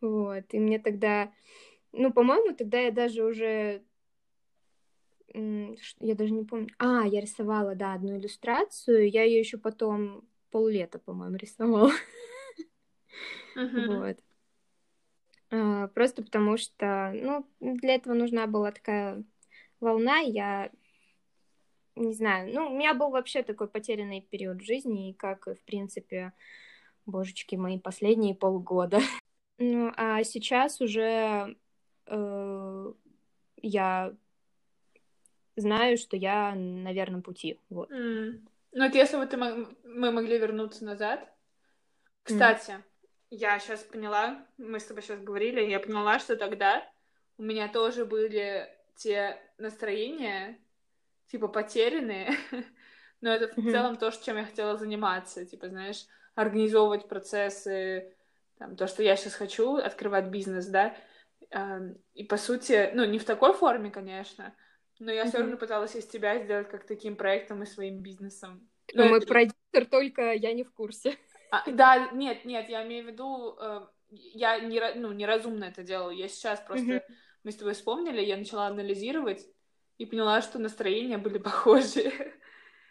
Вот, 0.01 0.43
и 0.51 0.59
мне 0.59 0.81
тогда, 0.81 1.33
ну, 1.93 2.13
по-моему, 2.13 2.57
тогда 2.57 2.81
я 2.81 2.91
даже 2.91 3.23
уже, 3.23 3.85
я 5.33 6.15
даже 6.17 6.33
не 6.33 6.45
помню, 6.45 6.71
а, 6.79 7.07
я 7.07 7.21
рисовала, 7.21 7.77
да, 7.77 7.95
одну 7.95 8.19
иллюстрацию, 8.19 9.09
я 9.09 9.23
ее 9.23 9.39
еще 9.39 9.59
потом 9.59 10.25
поллета, 10.53 10.99
по-моему, 10.99 11.37
рисовала. 11.37 11.91
Вот. 13.55 14.17
А, 15.51 15.89
просто 15.89 16.23
потому 16.23 16.57
что, 16.57 17.13
ну, 17.15 17.47
для 17.61 17.97
этого 17.97 18.15
нужна 18.15 18.47
была 18.47 18.73
такая 18.73 19.23
волна, 19.81 20.21
я 20.21 20.71
не 21.95 22.15
знаю, 22.15 22.55
ну, 22.55 22.69
у 22.69 22.77
меня 22.79 22.95
был 22.95 23.11
вообще 23.11 23.43
такой 23.43 23.69
потерянный 23.69 24.23
период 24.23 24.63
в 24.63 24.65
жизни, 24.65 25.11
и 25.11 25.13
как, 25.13 25.47
в 25.47 25.63
принципе, 25.67 26.33
божечки, 27.05 27.57
мои 27.57 27.79
последние 27.79 28.35
полгода. 28.35 28.99
Ну, 29.59 29.93
а 29.97 30.25
сейчас 30.25 30.81
уже 30.81 31.55
э, 32.07 32.93
я 33.59 34.17
знаю, 35.55 35.99
что 35.99 36.17
я 36.17 36.55
на 36.55 36.93
верном 36.93 37.23
пути. 37.23 37.61
Вот. 37.69 37.91
Mm. 37.93 38.41
Ну, 38.73 38.85
вот 38.85 38.95
если 38.95 39.17
бы 39.17 39.27
ты 39.27 39.37
мы 39.37 40.11
могли 40.11 40.39
вернуться 40.39 40.85
назад. 40.85 41.29
Кстати, 42.23 42.71
mm. 42.71 42.83
я 43.31 43.59
сейчас 43.59 43.81
поняла, 43.81 44.47
мы 44.57 44.81
с 44.81 44.85
тобой 44.85 45.03
сейчас 45.03 45.21
говорили, 45.21 45.61
я 45.61 45.81
поняла, 45.81 46.19
что 46.19 46.37
тогда 46.37 46.89
у 47.37 47.43
меня 47.43 47.69
тоже 47.69 48.05
были 48.05 48.69
те 48.95 49.37
настроения, 49.59 50.59
типа, 51.27 51.49
потерянные, 51.49 52.31
но 53.21 53.31
это 53.31 53.49
в 53.49 53.59
mm-hmm. 53.59 53.71
целом 53.71 53.97
то, 53.97 54.11
чем 54.11 54.37
я 54.37 54.45
хотела 54.45 54.77
заниматься, 54.77 55.45
типа, 55.45 55.69
знаешь, 55.69 56.07
организовывать 56.35 57.09
процессы, 57.09 58.15
там, 58.59 58.77
то, 58.77 58.87
что 58.87 59.03
я 59.03 59.17
сейчас 59.17 59.35
хочу, 59.35 59.77
открывать 59.77 60.27
бизнес, 60.27 60.67
да, 60.67 60.95
и, 62.15 62.25
по 62.25 62.37
сути, 62.37 62.91
ну, 62.95 63.05
не 63.05 63.19
в 63.19 63.25
такой 63.25 63.53
форме, 63.53 63.91
конечно, 63.91 64.55
но 65.03 65.11
я 65.11 65.25
mm-hmm. 65.25 65.29
все 65.29 65.39
равно 65.39 65.57
пыталась 65.57 65.97
из 65.97 66.07
тебя 66.07 66.39
сделать 66.39 66.69
как 66.69 66.87
таким 66.87 67.17
проектом 67.17 67.63
и 67.63 67.67
своим 67.67 68.01
бизнесом. 68.03 68.69
Но 68.95 69.09
Мой 69.09 69.19
это... 69.19 69.27
продюсер, 69.27 69.87
только 69.91 70.33
я 70.33 70.53
не 70.53 70.65
в 70.65 70.73
курсе. 70.73 71.19
А, 71.51 71.69
да, 71.71 72.11
нет, 72.13 72.45
нет, 72.45 72.69
я 72.69 72.87
имею 72.87 73.05
в 73.05 73.09
виду, 73.09 73.57
э, 73.61 73.81
я 74.11 74.61
не, 74.61 74.81
ну, 74.95 75.13
неразумно 75.13 75.65
это 75.65 75.83
делала. 75.83 76.11
Я 76.11 76.29
сейчас 76.29 76.61
просто, 76.61 76.87
mm-hmm. 76.87 77.03
мы 77.45 77.53
с 77.53 77.57
тобой 77.57 77.75
вспомнили, 77.75 78.23
я 78.23 78.37
начала 78.37 78.67
анализировать 78.67 79.45
и 79.99 80.07
поняла, 80.07 80.41
что 80.41 80.59
настроения 80.59 81.19
были 81.19 81.39
похожие. 81.39 82.13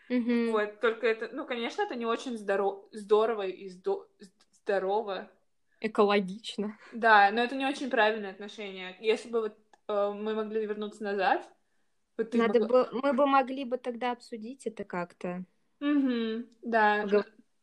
Mm-hmm. 0.09 0.51
Вот, 0.51 0.81
только 0.81 1.07
это, 1.07 1.29
ну, 1.31 1.45
конечно, 1.45 1.83
это 1.83 1.95
не 1.95 2.05
очень 2.05 2.37
здоров... 2.37 2.85
здорово 2.91 3.47
и 3.47 3.69
здо... 3.69 4.07
здорово. 4.51 5.31
Экологично. 5.79 6.77
Да, 6.91 7.31
но 7.31 7.41
это 7.41 7.55
не 7.55 7.65
очень 7.65 7.89
правильное 7.89 8.31
отношение. 8.31 8.97
Если 8.99 9.29
бы 9.29 9.41
вот 9.41 9.57
э, 9.87 10.11
мы 10.13 10.35
могли 10.35 10.65
вернуться 10.65 11.03
назад, 11.03 11.49
вот 12.17 12.33
Надо 12.33 12.59
могла... 12.59 12.85
бы, 12.85 12.89
мы 13.01 13.13
бы 13.13 13.25
могли 13.25 13.65
бы 13.65 13.77
тогда 13.77 14.11
обсудить 14.11 14.67
это 14.67 14.83
как-то. 14.83 15.43
Угу, 15.79 16.45
да. 16.61 17.05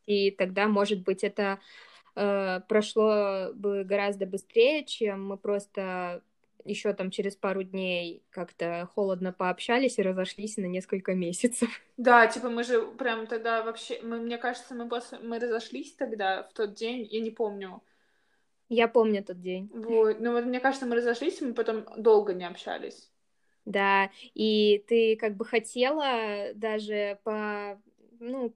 И 0.06 0.30
тогда, 0.30 0.68
может 0.68 1.02
быть, 1.02 1.22
это 1.22 1.60
э, 2.16 2.60
прошло 2.68 3.52
бы 3.54 3.84
гораздо 3.84 4.26
быстрее, 4.26 4.84
чем 4.84 5.28
мы 5.28 5.36
просто 5.36 6.22
еще 6.64 6.92
там 6.92 7.10
через 7.10 7.36
пару 7.36 7.62
дней 7.62 8.22
как-то 8.30 8.88
холодно 8.94 9.32
пообщались 9.32 9.98
и 9.98 10.02
разошлись 10.02 10.56
на 10.56 10.66
несколько 10.66 11.14
месяцев. 11.14 11.68
Да, 11.96 12.26
типа 12.26 12.48
мы 12.48 12.64
же 12.64 12.82
прям 12.98 13.26
тогда 13.26 13.62
вообще, 13.62 14.00
мы, 14.02 14.18
мне 14.18 14.38
кажется, 14.38 14.74
мы 14.74 14.88
после, 14.88 15.18
мы 15.18 15.38
разошлись 15.38 15.94
тогда 15.94 16.44
в 16.44 16.52
тот 16.52 16.74
день, 16.74 17.06
я 17.10 17.20
не 17.20 17.30
помню. 17.30 17.82
Я 18.68 18.86
помню 18.86 19.24
тот 19.24 19.40
день. 19.40 19.70
Вот, 19.72 20.20
ну 20.20 20.32
вот 20.32 20.44
мне 20.44 20.60
кажется, 20.60 20.86
мы 20.86 20.96
разошлись, 20.96 21.40
мы 21.40 21.54
потом 21.54 21.86
долго 21.96 22.34
не 22.34 22.46
общались. 22.46 23.10
Да, 23.68 24.10
и 24.32 24.82
ты 24.88 25.14
как 25.16 25.37
бы 25.37 25.44
хотела 25.44 26.54
даже 26.54 27.18
по, 27.22 27.78
ну, 28.18 28.54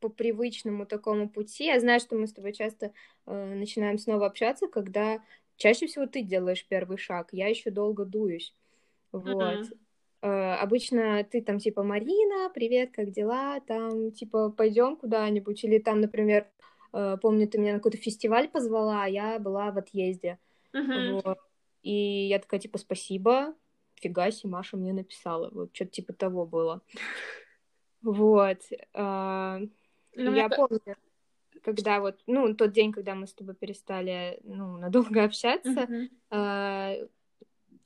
по 0.00 0.08
привычному 0.08 0.84
такому 0.84 1.28
пути. 1.28 1.66
Я 1.66 1.78
знаю, 1.78 2.00
что 2.00 2.16
мы 2.16 2.26
с 2.26 2.32
тобой 2.32 2.52
часто 2.52 2.92
э, 3.26 3.54
начинаем 3.54 3.98
снова 3.98 4.26
общаться, 4.26 4.66
когда 4.66 5.22
чаще 5.56 5.86
всего 5.86 6.06
ты 6.06 6.22
делаешь 6.22 6.66
первый 6.68 6.98
шаг, 6.98 7.28
я 7.30 7.46
еще 7.46 7.70
долго 7.70 8.04
дуюсь. 8.04 8.52
Вот. 9.12 9.30
Mm-hmm. 9.30 9.78
Э, 10.22 10.54
обычно 10.54 11.22
ты 11.22 11.40
там 11.40 11.60
типа 11.60 11.84
Марина, 11.84 12.50
привет, 12.52 12.90
как 12.92 13.12
дела? 13.12 13.60
Там 13.60 14.10
типа 14.10 14.50
пойдем 14.50 14.96
куда-нибудь 14.96 15.62
или 15.62 15.78
там, 15.78 16.00
например, 16.00 16.48
э, 16.92 17.16
помню, 17.22 17.46
ты 17.46 17.58
меня 17.58 17.74
на 17.74 17.78
какой-то 17.78 17.98
фестиваль 17.98 18.48
позвала, 18.48 19.04
а 19.04 19.08
я 19.08 19.38
была 19.38 19.70
в 19.70 19.78
отъезде. 19.78 20.40
Mm-hmm. 20.74 21.22
Вот. 21.22 21.38
И 21.82 22.26
я 22.26 22.40
такая 22.40 22.58
типа 22.58 22.78
спасибо, 22.78 23.54
фига 23.98 24.30
себе, 24.30 24.50
Маша 24.50 24.76
мне 24.76 24.92
написала. 24.92 25.50
Вот 25.50 25.74
что-то 25.74 25.90
типа 25.90 26.12
того 26.12 26.46
было. 26.46 26.82
Вот. 28.02 28.58
А, 28.94 29.60
ну, 30.14 30.34
я 30.34 30.48
помню, 30.48 30.80
когда 31.62 32.00
вот, 32.00 32.20
ну, 32.26 32.54
тот 32.54 32.72
день, 32.72 32.92
когда 32.92 33.14
мы 33.14 33.26
с 33.26 33.34
тобой 33.34 33.54
перестали, 33.54 34.40
ну, 34.44 34.78
надолго 34.78 35.24
общаться, 35.24 35.88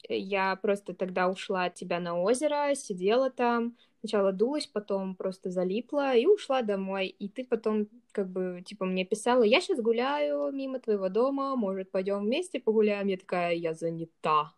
я 0.08 0.56
просто 0.56 0.94
тогда 0.94 1.28
ушла 1.28 1.64
от 1.64 1.74
тебя 1.74 2.00
на 2.00 2.20
озеро, 2.20 2.74
сидела 2.74 3.30
там, 3.30 3.76
сначала 4.00 4.32
дулась, 4.32 4.66
потом 4.66 5.14
просто 5.14 5.50
залипла 5.50 6.16
и 6.16 6.26
ушла 6.26 6.62
домой. 6.62 7.06
И 7.06 7.28
ты 7.28 7.44
потом 7.44 7.88
как 8.10 8.28
бы, 8.28 8.62
типа, 8.66 8.84
мне 8.84 9.04
писала, 9.04 9.44
я 9.44 9.60
сейчас 9.60 9.80
гуляю 9.80 10.50
мимо 10.50 10.80
твоего 10.80 11.08
дома, 11.08 11.54
может, 11.54 11.90
пойдем 11.90 12.20
вместе 12.20 12.58
погуляем? 12.58 13.06
Я 13.06 13.16
такая, 13.16 13.54
я 13.54 13.74
занята. 13.74 14.52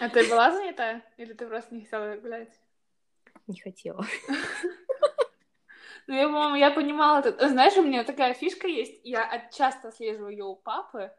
А 0.00 0.08
ты 0.08 0.28
была 0.28 0.52
занята? 0.52 1.02
Или 1.16 1.32
ты 1.32 1.46
просто 1.46 1.74
не 1.74 1.82
хотела 1.82 2.16
гулять? 2.16 2.60
Не 3.46 3.58
хотела. 3.60 4.04
Ну, 6.06 6.14
я, 6.14 6.24
по-моему, 6.24 6.56
я 6.56 6.70
понимала. 6.70 7.22
Знаешь, 7.22 7.76
у 7.76 7.82
меня 7.82 8.02
такая 8.02 8.32
фишка 8.32 8.66
есть. 8.66 8.98
Я 9.04 9.48
часто 9.52 9.92
слежу 9.92 10.28
ее 10.28 10.44
у 10.44 10.56
папы, 10.56 11.12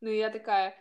но 0.00 0.10
я 0.10 0.28
такая... 0.28 0.76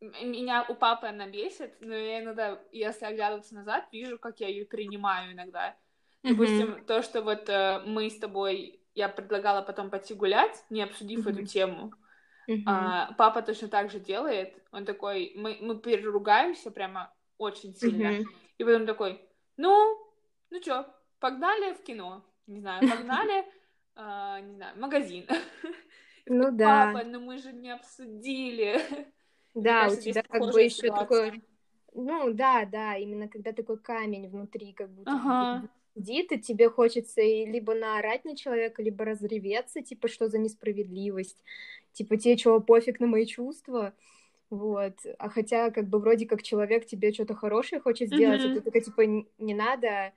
Меня 0.00 0.66
у 0.68 0.74
папы 0.74 1.06
она 1.06 1.28
бесит, 1.28 1.76
но 1.80 1.94
я 1.94 2.20
иногда, 2.20 2.60
если 2.72 3.06
оглядываться 3.06 3.54
назад, 3.54 3.86
вижу, 3.92 4.18
как 4.18 4.40
я 4.40 4.48
ее 4.48 4.64
принимаю 4.64 5.32
иногда. 5.32 5.76
Допустим, 6.24 6.72
mm-hmm. 6.72 6.84
то, 6.86 7.02
что 7.02 7.22
вот 7.22 7.48
э, 7.48 7.82
мы 7.86 8.10
с 8.10 8.18
тобой, 8.18 8.80
я 8.94 9.08
предлагала 9.08 9.62
потом 9.62 9.90
пойти 9.90 10.14
гулять, 10.14 10.64
не 10.68 10.82
обсудив 10.82 11.24
mm-hmm. 11.24 11.30
эту 11.30 11.46
тему. 11.46 11.92
Uh-huh. 12.48 12.62
А, 12.66 13.12
папа 13.14 13.42
точно 13.42 13.68
так 13.68 13.90
же 13.90 14.00
делает. 14.00 14.54
Он 14.72 14.84
такой, 14.84 15.32
мы, 15.36 15.58
мы 15.60 15.78
переругаемся 15.78 16.70
прямо 16.70 17.12
очень 17.38 17.74
сильно. 17.74 18.08
Uh-huh. 18.08 18.24
И 18.58 18.64
потом 18.64 18.86
такой, 18.86 19.20
ну, 19.56 19.98
ну 20.50 20.60
чё, 20.60 20.86
погнали 21.20 21.74
в 21.74 21.82
кино. 21.82 22.24
Не 22.46 22.60
знаю, 22.60 22.88
погнали, 22.88 23.44
а, 23.96 24.40
не 24.40 24.54
знаю, 24.54 24.78
магазин. 24.78 25.26
Ну 26.26 26.50
да. 26.50 26.90
Папа, 26.94 27.04
но 27.04 27.20
мы 27.20 27.36
же 27.36 27.52
не 27.52 27.70
обсудили. 27.70 28.80
Да, 29.54 29.88
у 29.88 29.94
тебя 29.94 30.22
как 30.22 30.40
бы 30.40 30.62
еще 30.62 30.88
такой... 30.88 31.44
Ну 31.92 32.32
да, 32.32 32.64
да, 32.64 32.96
именно 32.96 33.28
когда 33.28 33.52
такой 33.52 33.78
камень 33.78 34.28
внутри, 34.28 34.72
как 34.72 34.90
будто 34.90 35.12
ага 35.12 35.68
сидит, 35.94 36.32
и 36.32 36.38
тебе 36.38 36.68
хочется 36.68 37.20
либо 37.20 37.74
наорать 37.74 38.24
на 38.24 38.36
человека, 38.36 38.82
либо 38.82 39.04
разреветься, 39.04 39.82
типа, 39.82 40.08
что 40.08 40.28
за 40.28 40.38
несправедливость, 40.38 41.42
типа, 41.92 42.16
тебе 42.16 42.36
чего, 42.36 42.60
пофиг 42.60 43.00
на 43.00 43.06
мои 43.06 43.26
чувства, 43.26 43.92
вот, 44.50 44.94
а 45.18 45.28
хотя, 45.28 45.70
как 45.70 45.88
бы, 45.88 45.98
вроде 45.98 46.26
как 46.26 46.42
человек 46.42 46.86
тебе 46.86 47.12
что-то 47.12 47.34
хорошее 47.34 47.80
хочет 47.80 48.08
сделать, 48.08 48.42
mm-hmm. 48.42 48.52
а 48.52 48.54
ты 48.54 48.60
такая, 48.60 48.82
типа, 48.82 49.02
не 49.38 49.54
надо 49.54 50.12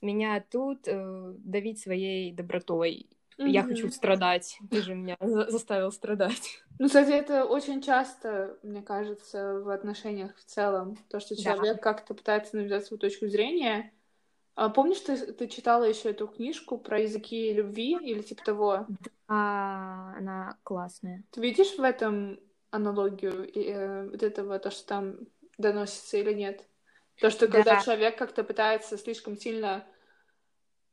меня 0.00 0.44
тут 0.50 0.80
э, 0.86 1.34
давить 1.38 1.80
своей 1.80 2.32
добротой, 2.32 3.06
Mm-hmm. 3.38 3.50
Я 3.50 3.64
хочу 3.64 3.90
страдать. 3.90 4.58
Ты 4.70 4.80
же 4.80 4.94
меня 4.94 5.16
заставил 5.20 5.92
страдать. 5.92 6.62
Ну, 6.78 6.88
кстати, 6.88 7.10
это 7.10 7.46
очень 7.46 7.80
часто, 7.80 8.58
мне 8.62 8.82
кажется, 8.82 9.60
в 9.60 9.70
отношениях 9.70 10.36
в 10.36 10.44
целом. 10.44 10.98
То, 11.08 11.20
что 11.20 11.34
человек 11.34 11.76
да. 11.76 11.82
как-то 11.82 12.12
пытается 12.12 12.56
навязать 12.56 12.84
свою 12.84 12.98
точку 12.98 13.28
зрения, 13.28 13.92
а 14.56 14.70
помнишь, 14.70 15.00
ты, 15.00 15.18
ты 15.18 15.48
читала 15.48 15.84
еще 15.84 16.10
эту 16.10 16.26
книжку 16.26 16.78
про 16.78 17.00
языки 17.00 17.52
любви 17.52 17.92
или 18.00 18.22
типа 18.22 18.42
того? 18.42 18.86
Да, 19.28 20.14
она 20.16 20.56
классная. 20.62 21.24
Ты 21.30 21.42
видишь 21.42 21.76
в 21.76 21.82
этом 21.82 22.40
аналогию 22.70 23.50
э, 23.54 24.08
вот 24.08 24.22
этого, 24.22 24.58
то, 24.58 24.70
что 24.70 24.86
там 24.86 25.16
доносится 25.58 26.16
или 26.16 26.32
нет? 26.32 26.66
То, 27.20 27.28
что 27.28 27.48
когда 27.48 27.76
да. 27.76 27.80
человек 27.82 28.16
как-то 28.16 28.44
пытается 28.44 28.96
слишком 28.96 29.36
сильно 29.36 29.86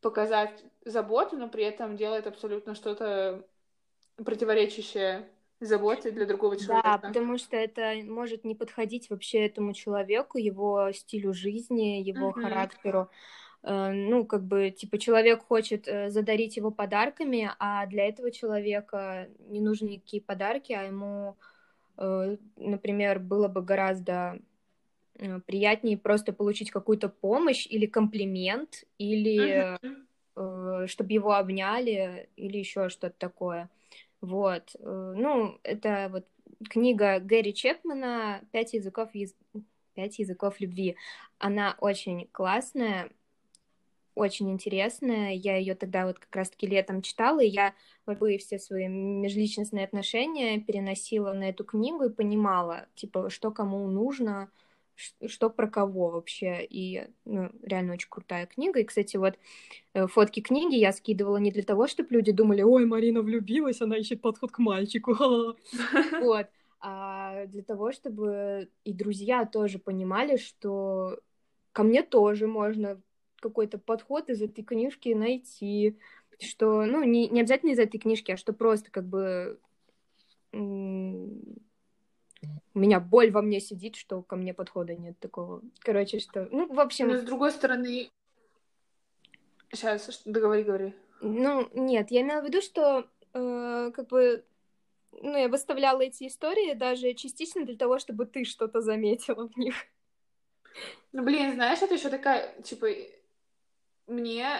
показать 0.01 0.63
заботу, 0.83 1.37
но 1.37 1.47
при 1.47 1.63
этом 1.63 1.95
делает 1.95 2.27
абсолютно 2.27 2.75
что-то 2.75 3.47
противоречащее 4.17 5.29
заботе 5.61 6.11
для 6.11 6.25
другого 6.25 6.57
человека. 6.57 6.99
Да, 7.01 7.07
потому 7.07 7.37
что 7.37 7.55
это 7.55 7.93
может 8.03 8.43
не 8.43 8.55
подходить 8.55 9.09
вообще 9.09 9.45
этому 9.45 9.73
человеку, 9.73 10.37
его 10.37 10.91
стилю 10.91 11.33
жизни, 11.33 12.01
его 12.01 12.29
uh-huh. 12.31 12.41
характеру. 12.41 13.09
Э, 13.63 13.91
ну, 13.91 14.25
как 14.25 14.43
бы, 14.43 14.71
типа, 14.71 14.97
человек 14.97 15.43
хочет 15.43 15.87
э, 15.87 16.09
задарить 16.09 16.57
его 16.57 16.69
подарками, 16.69 17.51
а 17.59 17.85
для 17.87 18.07
этого 18.07 18.29
человека 18.31 19.29
не 19.47 19.61
нужны 19.61 19.89
никакие 19.89 20.21
подарки, 20.21 20.73
а 20.73 20.83
ему 20.83 21.37
э, 21.97 22.37
например, 22.57 23.19
было 23.19 23.47
бы 23.47 23.61
гораздо 23.61 24.39
приятнее 25.45 25.95
просто 25.95 26.33
получить 26.33 26.71
какую-то 26.71 27.07
помощь 27.07 27.67
или 27.67 27.85
комплимент, 27.85 28.83
или 28.97 29.77
uh-huh. 30.35 30.87
чтобы 30.87 31.13
его 31.13 31.33
обняли, 31.33 32.29
или 32.35 32.57
еще 32.57 32.89
что-то 32.89 33.15
такое. 33.19 33.69
Вот. 34.21 34.75
Ну, 34.81 35.59
это 35.61 36.09
вот 36.11 36.25
книга 36.67 37.19
Гэри 37.19 37.53
Чепмана 37.53 38.41
«Пять 38.51 38.73
языков, 38.73 39.09
яз... 39.13 39.35
Пять 39.93 40.17
языков 40.17 40.59
любви». 40.59 40.95
Она 41.37 41.75
очень 41.79 42.27
классная, 42.31 43.11
очень 44.15 44.51
интересная. 44.51 45.33
Я 45.33 45.57
ее 45.57 45.75
тогда 45.75 46.05
вот 46.05 46.19
как 46.19 46.35
раз-таки 46.35 46.67
летом 46.67 47.01
читала, 47.01 47.39
и 47.39 47.47
я 47.47 47.73
любые 48.07 48.37
все 48.37 48.59
свои 48.59 48.87
межличностные 48.87 49.85
отношения 49.85 50.59
переносила 50.59 51.33
на 51.33 51.49
эту 51.49 51.63
книгу 51.63 52.05
и 52.05 52.13
понимала, 52.13 52.87
типа, 52.95 53.29
что 53.29 53.51
кому 53.51 53.87
нужно, 53.87 54.49
что 55.27 55.49
про 55.49 55.67
кого 55.67 56.09
вообще. 56.09 56.65
И 56.65 57.07
ну, 57.25 57.49
реально 57.63 57.93
очень 57.93 58.09
крутая 58.09 58.45
книга. 58.45 58.79
И, 58.79 58.83
кстати, 58.83 59.17
вот 59.17 59.35
э, 59.93 60.07
фотки 60.07 60.41
книги 60.41 60.75
я 60.75 60.91
скидывала 60.91 61.37
не 61.37 61.51
для 61.51 61.63
того, 61.63 61.87
чтобы 61.87 62.09
люди 62.11 62.31
думали, 62.31 62.61
ой, 62.61 62.85
Марина 62.85 63.21
влюбилась, 63.21 63.81
она 63.81 63.97
ищет 63.97 64.21
подход 64.21 64.51
к 64.51 64.59
мальчику. 64.59 65.15
Вот. 66.21 66.47
А 66.85 67.45
для 67.45 67.63
того, 67.63 67.93
чтобы 67.93 68.69
и 68.83 68.93
друзья 68.93 69.45
тоже 69.45 69.79
понимали, 69.79 70.35
что 70.35 71.17
ко 71.71 71.83
мне 71.83 72.03
тоже 72.03 72.45
можно 72.45 73.01
какой-то 73.43 73.77
подход 73.77 74.29
из 74.29 74.41
этой 74.41 74.63
книжки 74.63 75.09
найти, 75.09 75.99
что, 76.39 76.85
ну, 76.85 77.03
не, 77.03 77.27
не 77.27 77.41
обязательно 77.41 77.71
из 77.71 77.79
этой 77.79 77.99
книжки, 77.99 78.31
а 78.31 78.37
что 78.37 78.53
просто 78.53 78.89
как 78.89 79.05
бы 79.05 79.59
у 80.51 81.39
меня 82.73 82.99
боль 82.99 83.31
во 83.31 83.41
мне 83.41 83.59
сидит, 83.59 83.95
что 83.95 84.21
ко 84.21 84.35
мне 84.35 84.53
подхода 84.53 84.95
нет 84.95 85.19
такого. 85.19 85.61
Короче, 85.79 86.19
что, 86.19 86.47
ну, 86.51 86.71
в 86.73 86.79
общем... 86.79 87.07
Но 87.07 87.17
с 87.17 87.23
другой 87.23 87.51
стороны... 87.51 88.09
Сейчас, 89.71 90.21
договори, 90.25 90.63
говори. 90.63 90.93
Ну, 91.21 91.69
нет, 91.73 92.11
я 92.11 92.21
имела 92.21 92.41
в 92.41 92.45
виду, 92.45 92.61
что 92.61 93.07
э, 93.33 93.91
как 93.95 94.07
бы 94.07 94.45
ну, 95.21 95.37
я 95.37 95.47
выставляла 95.47 96.01
эти 96.01 96.27
истории 96.27 96.73
даже 96.73 97.13
частично 97.13 97.65
для 97.65 97.75
того, 97.75 97.99
чтобы 97.99 98.25
ты 98.25 98.43
что-то 98.45 98.81
заметила 98.81 99.47
в 99.47 99.57
них. 99.57 99.75
Ну, 101.11 101.23
блин, 101.23 101.53
знаешь, 101.53 101.81
это 101.81 101.93
еще 101.93 102.09
такая, 102.09 102.59
типа, 102.61 102.87
мне 104.07 104.59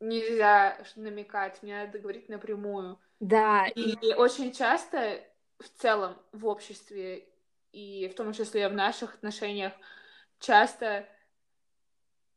нельзя 0.00 0.78
намекать, 0.96 1.62
мне 1.62 1.84
надо 1.84 1.98
говорить 1.98 2.28
напрямую. 2.28 2.98
Да. 3.20 3.66
И, 3.68 3.96
и 4.06 4.14
очень 4.14 4.52
часто 4.52 5.20
в 5.58 5.68
целом 5.80 6.16
в 6.32 6.46
обществе 6.46 7.28
и 7.72 8.08
в 8.08 8.14
том 8.14 8.32
числе 8.32 8.68
в 8.68 8.74
наших 8.74 9.14
отношениях 9.14 9.72
часто 10.38 11.08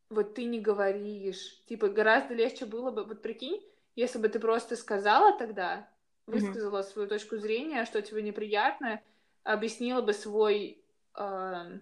вот 0.09 0.35
ты 0.35 0.45
не 0.45 0.59
говоришь. 0.59 1.61
Типа 1.67 1.89
гораздо 1.89 2.33
легче 2.33 2.65
было 2.65 2.91
бы, 2.91 3.03
вот 3.03 3.21
прикинь, 3.21 3.61
если 3.95 4.19
бы 4.19 4.29
ты 4.29 4.39
просто 4.39 4.75
сказала 4.75 5.37
тогда, 5.37 5.89
высказала 6.25 6.79
mm-hmm. 6.79 6.91
свою 6.91 7.07
точку 7.07 7.37
зрения, 7.37 7.85
что 7.85 8.01
тебе 8.01 8.21
неприятно, 8.21 9.01
объяснила 9.43 10.01
бы 10.01 10.13
свой 10.13 10.81
э, 11.15 11.79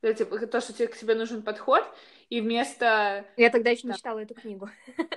то, 0.00 0.60
что 0.60 0.72
тебе 0.72 0.88
к 0.88 0.96
тебе 0.96 1.14
нужен 1.14 1.42
подход, 1.42 1.84
и 2.30 2.40
вместо... 2.40 3.26
Я 3.36 3.50
тогда 3.50 3.70
еще 3.70 3.88
не 3.88 3.94
читала 3.94 4.20
эту 4.20 4.34
книгу. 4.34 4.70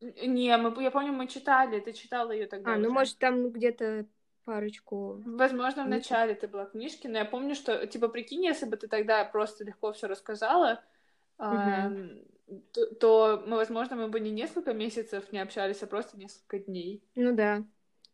Не, 0.00 0.56
мы, 0.56 0.82
я 0.82 0.90
помню, 0.90 1.12
мы 1.12 1.26
читали, 1.26 1.80
ты 1.80 1.92
читала 1.92 2.32
ее 2.32 2.46
тогда. 2.46 2.72
А, 2.72 2.74
ну, 2.76 2.80
уже. 2.80 2.88
ну 2.88 2.94
может 2.94 3.18
там 3.18 3.50
где-то 3.50 4.06
парочку. 4.44 5.22
Возможно, 5.26 5.84
в 5.84 5.88
начале 5.88 6.34
ты 6.34 6.48
была 6.48 6.64
книжки, 6.64 7.06
но 7.06 7.18
я 7.18 7.24
помню, 7.26 7.54
что, 7.54 7.86
типа, 7.86 8.08
прикинь, 8.08 8.44
если 8.44 8.64
бы 8.64 8.78
ты 8.78 8.88
тогда 8.88 9.24
просто 9.26 9.64
легко 9.64 9.92
все 9.92 10.06
рассказала, 10.06 10.82
угу. 11.38 11.54
э, 11.54 12.08
то, 12.72 12.94
то 12.94 13.44
мы, 13.46 13.56
возможно, 13.56 13.96
мы 13.96 14.08
бы 14.08 14.20
не 14.20 14.30
несколько 14.30 14.72
месяцев 14.72 15.30
не 15.32 15.38
общались, 15.38 15.82
а 15.82 15.86
просто 15.86 16.16
несколько 16.16 16.58
дней. 16.60 17.02
Ну 17.14 17.34
да. 17.34 17.62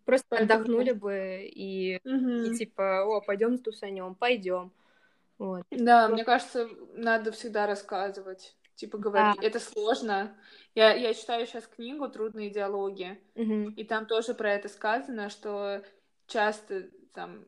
Просто 0.05 0.27
Поэтому... 0.29 0.61
отдохнули 0.61 0.93
бы 0.93 1.49
и, 1.53 2.01
угу. 2.05 2.53
и 2.53 2.57
типа, 2.57 3.05
о, 3.05 3.21
пойдем 3.21 3.59
тусанем, 3.59 4.17
пойдем. 4.17 4.73
Вот. 5.39 5.65
Да, 5.71 6.09
мне 6.09 6.25
кажется, 6.25 6.69
надо 6.95 7.33
всегда 7.33 7.67
рассказывать, 7.67 8.57
типа 8.75 8.99
говорить. 8.99 9.41
Да. 9.41 9.47
Это 9.47 9.61
сложно. 9.61 10.37
Я, 10.75 10.95
я 10.95 11.13
читаю 11.15 11.47
сейчас 11.47 11.67
книгу 11.67 12.09
«Трудные 12.09 12.51
диалоги», 12.51 13.21
угу. 13.35 13.71
и 13.71 13.85
там 13.85 14.07
тоже 14.07 14.35
про 14.35 14.53
это 14.55 14.69
сказано, 14.69 15.29
что 15.29 15.83
часто 16.27 16.89
там... 17.13 17.47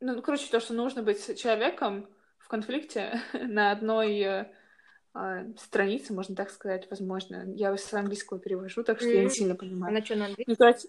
Ну, 0.00 0.20
короче, 0.22 0.50
то, 0.50 0.60
что 0.60 0.74
нужно 0.74 1.02
быть 1.02 1.38
человеком 1.38 2.08
в 2.38 2.48
конфликте 2.48 3.20
на 3.32 3.70
одной 3.70 4.20
э, 4.20 5.54
странице, 5.58 6.12
можно 6.12 6.34
так 6.34 6.50
сказать, 6.50 6.88
возможно. 6.90 7.44
Я 7.54 7.76
с 7.76 7.92
английского 7.92 8.38
перевожу, 8.38 8.82
так 8.82 9.00
что 9.00 9.08
mm-hmm. 9.08 9.14
я 9.14 9.24
не 9.24 9.30
сильно 9.30 9.54
понимаю. 9.54 9.94
Она 9.94 10.04
что, 10.04 10.16
на 10.16 10.26
английском? 10.26 10.44
Ну, 10.48 10.56
короче, 10.56 10.88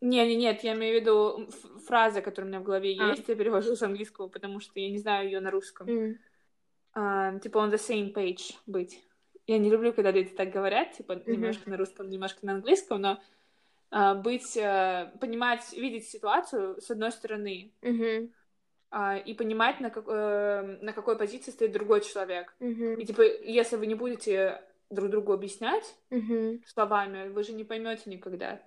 не, 0.00 0.26
не, 0.26 0.36
нет, 0.36 0.64
я 0.64 0.72
имею 0.72 0.98
в 0.98 1.00
виду 1.00 1.48
фраза, 1.86 2.22
которая 2.22 2.46
у 2.46 2.48
меня 2.48 2.60
в 2.60 2.64
голове 2.64 2.96
а. 2.98 3.10
есть, 3.10 3.28
я 3.28 3.34
перевожу 3.34 3.76
с 3.76 3.82
английского, 3.82 4.28
потому 4.28 4.60
что 4.60 4.80
я 4.80 4.90
не 4.90 4.98
знаю 4.98 5.26
ее 5.26 5.40
на 5.40 5.50
русском. 5.50 5.86
Mm. 5.86 6.18
Uh, 6.96 7.38
типа 7.40 7.58
on 7.58 7.70
the 7.70 7.78
same 7.78 8.12
page 8.12 8.54
быть. 8.66 8.98
Я 9.46 9.58
не 9.58 9.70
люблю, 9.70 9.92
когда 9.92 10.10
люди 10.10 10.30
так 10.30 10.50
говорят, 10.50 10.92
типа 10.92 11.12
mm-hmm. 11.12 11.30
немножко 11.30 11.70
на 11.70 11.76
русском, 11.76 12.08
немножко 12.08 12.46
на 12.46 12.54
английском, 12.54 13.00
но 13.00 13.20
uh, 13.92 14.20
быть, 14.20 14.56
uh, 14.56 15.16
понимать, 15.18 15.72
видеть 15.72 16.08
ситуацию 16.08 16.80
с 16.80 16.90
одной 16.90 17.12
стороны 17.12 17.72
mm-hmm. 17.82 18.30
uh, 18.92 19.22
и 19.22 19.34
понимать, 19.34 19.80
на, 19.80 19.90
как, 19.90 20.06
uh, 20.06 20.82
на 20.82 20.92
какой 20.92 21.16
позиции 21.16 21.50
стоит 21.50 21.72
другой 21.72 22.00
человек. 22.00 22.54
Mm-hmm. 22.60 23.00
И 23.00 23.06
типа, 23.06 23.22
если 23.22 23.76
вы 23.76 23.86
не 23.86 23.94
будете 23.94 24.62
друг 24.88 25.10
другу 25.10 25.32
объяснять 25.32 25.94
mm-hmm. 26.10 26.62
словами, 26.66 27.28
вы 27.28 27.42
же 27.44 27.52
не 27.52 27.64
поймете 27.64 28.10
никогда. 28.10 28.60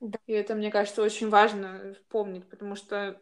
Да. 0.00 0.18
И 0.26 0.32
это, 0.32 0.54
мне 0.54 0.70
кажется, 0.70 1.02
очень 1.02 1.28
важно 1.28 1.94
помнить, 2.08 2.48
потому 2.48 2.76
что 2.76 3.20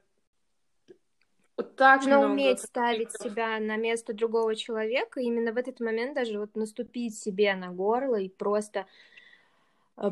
вот 1.56 1.74
так 1.76 2.00
Нужно 2.00 2.18
много 2.18 2.32
уметь 2.32 2.60
ставить 2.60 3.12
себя 3.12 3.58
на 3.60 3.76
место 3.76 4.12
другого 4.12 4.54
человека, 4.54 5.20
именно 5.20 5.52
в 5.52 5.56
этот 5.56 5.80
момент 5.80 6.14
даже 6.14 6.38
вот 6.38 6.54
наступить 6.54 7.18
себе 7.18 7.54
на 7.54 7.70
горло 7.70 8.16
и 8.16 8.28
просто 8.28 8.86
э, 9.96 10.10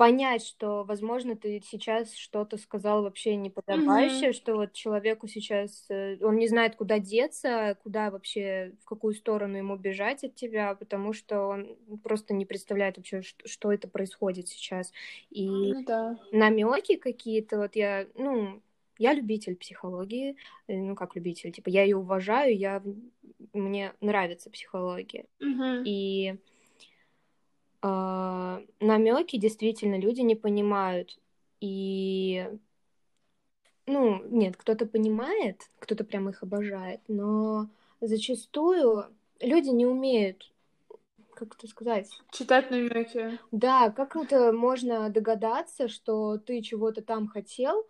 понять, 0.00 0.42
что, 0.46 0.82
возможно, 0.84 1.36
ты 1.36 1.60
сейчас 1.62 2.14
что-то 2.14 2.56
сказал 2.56 3.02
вообще 3.02 3.36
неподобающее, 3.36 4.30
mm-hmm. 4.30 4.32
что 4.32 4.54
вот 4.54 4.72
человеку 4.72 5.28
сейчас, 5.28 5.84
э, 5.90 6.16
он 6.22 6.36
не 6.36 6.48
знает, 6.48 6.76
куда 6.76 6.98
деться, 6.98 7.76
куда 7.82 8.10
вообще, 8.10 8.72
в 8.80 8.86
какую 8.86 9.12
сторону 9.12 9.58
ему 9.58 9.76
бежать 9.76 10.24
от 10.24 10.34
тебя, 10.34 10.74
потому 10.74 11.12
что 11.12 11.48
он 11.48 11.76
просто 12.02 12.32
не 12.32 12.46
представляет 12.46 12.96
вообще, 12.96 13.20
что, 13.20 13.46
что 13.46 13.70
это 13.70 13.88
происходит 13.88 14.48
сейчас. 14.48 14.90
И 15.28 15.46
mm, 15.46 15.84
да. 15.84 16.18
намеки 16.32 16.96
какие-то, 16.96 17.58
вот 17.58 17.76
я, 17.76 18.06
ну, 18.14 18.62
я 18.96 19.12
любитель 19.12 19.54
психологии, 19.54 20.34
э, 20.66 20.78
ну 20.78 20.94
как 20.94 21.14
любитель, 21.14 21.52
типа 21.52 21.68
я 21.68 21.82
ее 21.82 21.98
уважаю, 21.98 22.56
я 22.56 22.82
мне 23.52 23.92
нравится 24.00 24.48
психология, 24.48 25.26
mm-hmm. 25.42 25.82
и 25.84 26.38
а, 27.82 28.60
намеки 28.80 29.36
действительно 29.36 29.98
люди 29.98 30.20
не 30.20 30.34
понимают. 30.34 31.18
И 31.60 32.46
ну, 33.86 34.22
нет, 34.26 34.56
кто-то 34.56 34.86
понимает, 34.86 35.68
кто-то 35.78 36.04
прям 36.04 36.28
их 36.28 36.42
обожает, 36.42 37.00
но 37.08 37.68
зачастую 38.00 39.06
люди 39.40 39.68
не 39.70 39.86
умеют, 39.86 40.52
как 41.34 41.56
это 41.56 41.66
сказать? 41.66 42.08
Читать 42.30 42.70
намеки. 42.70 43.38
Да, 43.50 43.90
как 43.90 44.16
это 44.16 44.52
можно 44.52 45.08
догадаться, 45.10 45.88
что 45.88 46.38
ты 46.38 46.60
чего-то 46.62 47.02
там 47.02 47.28
хотел, 47.28 47.86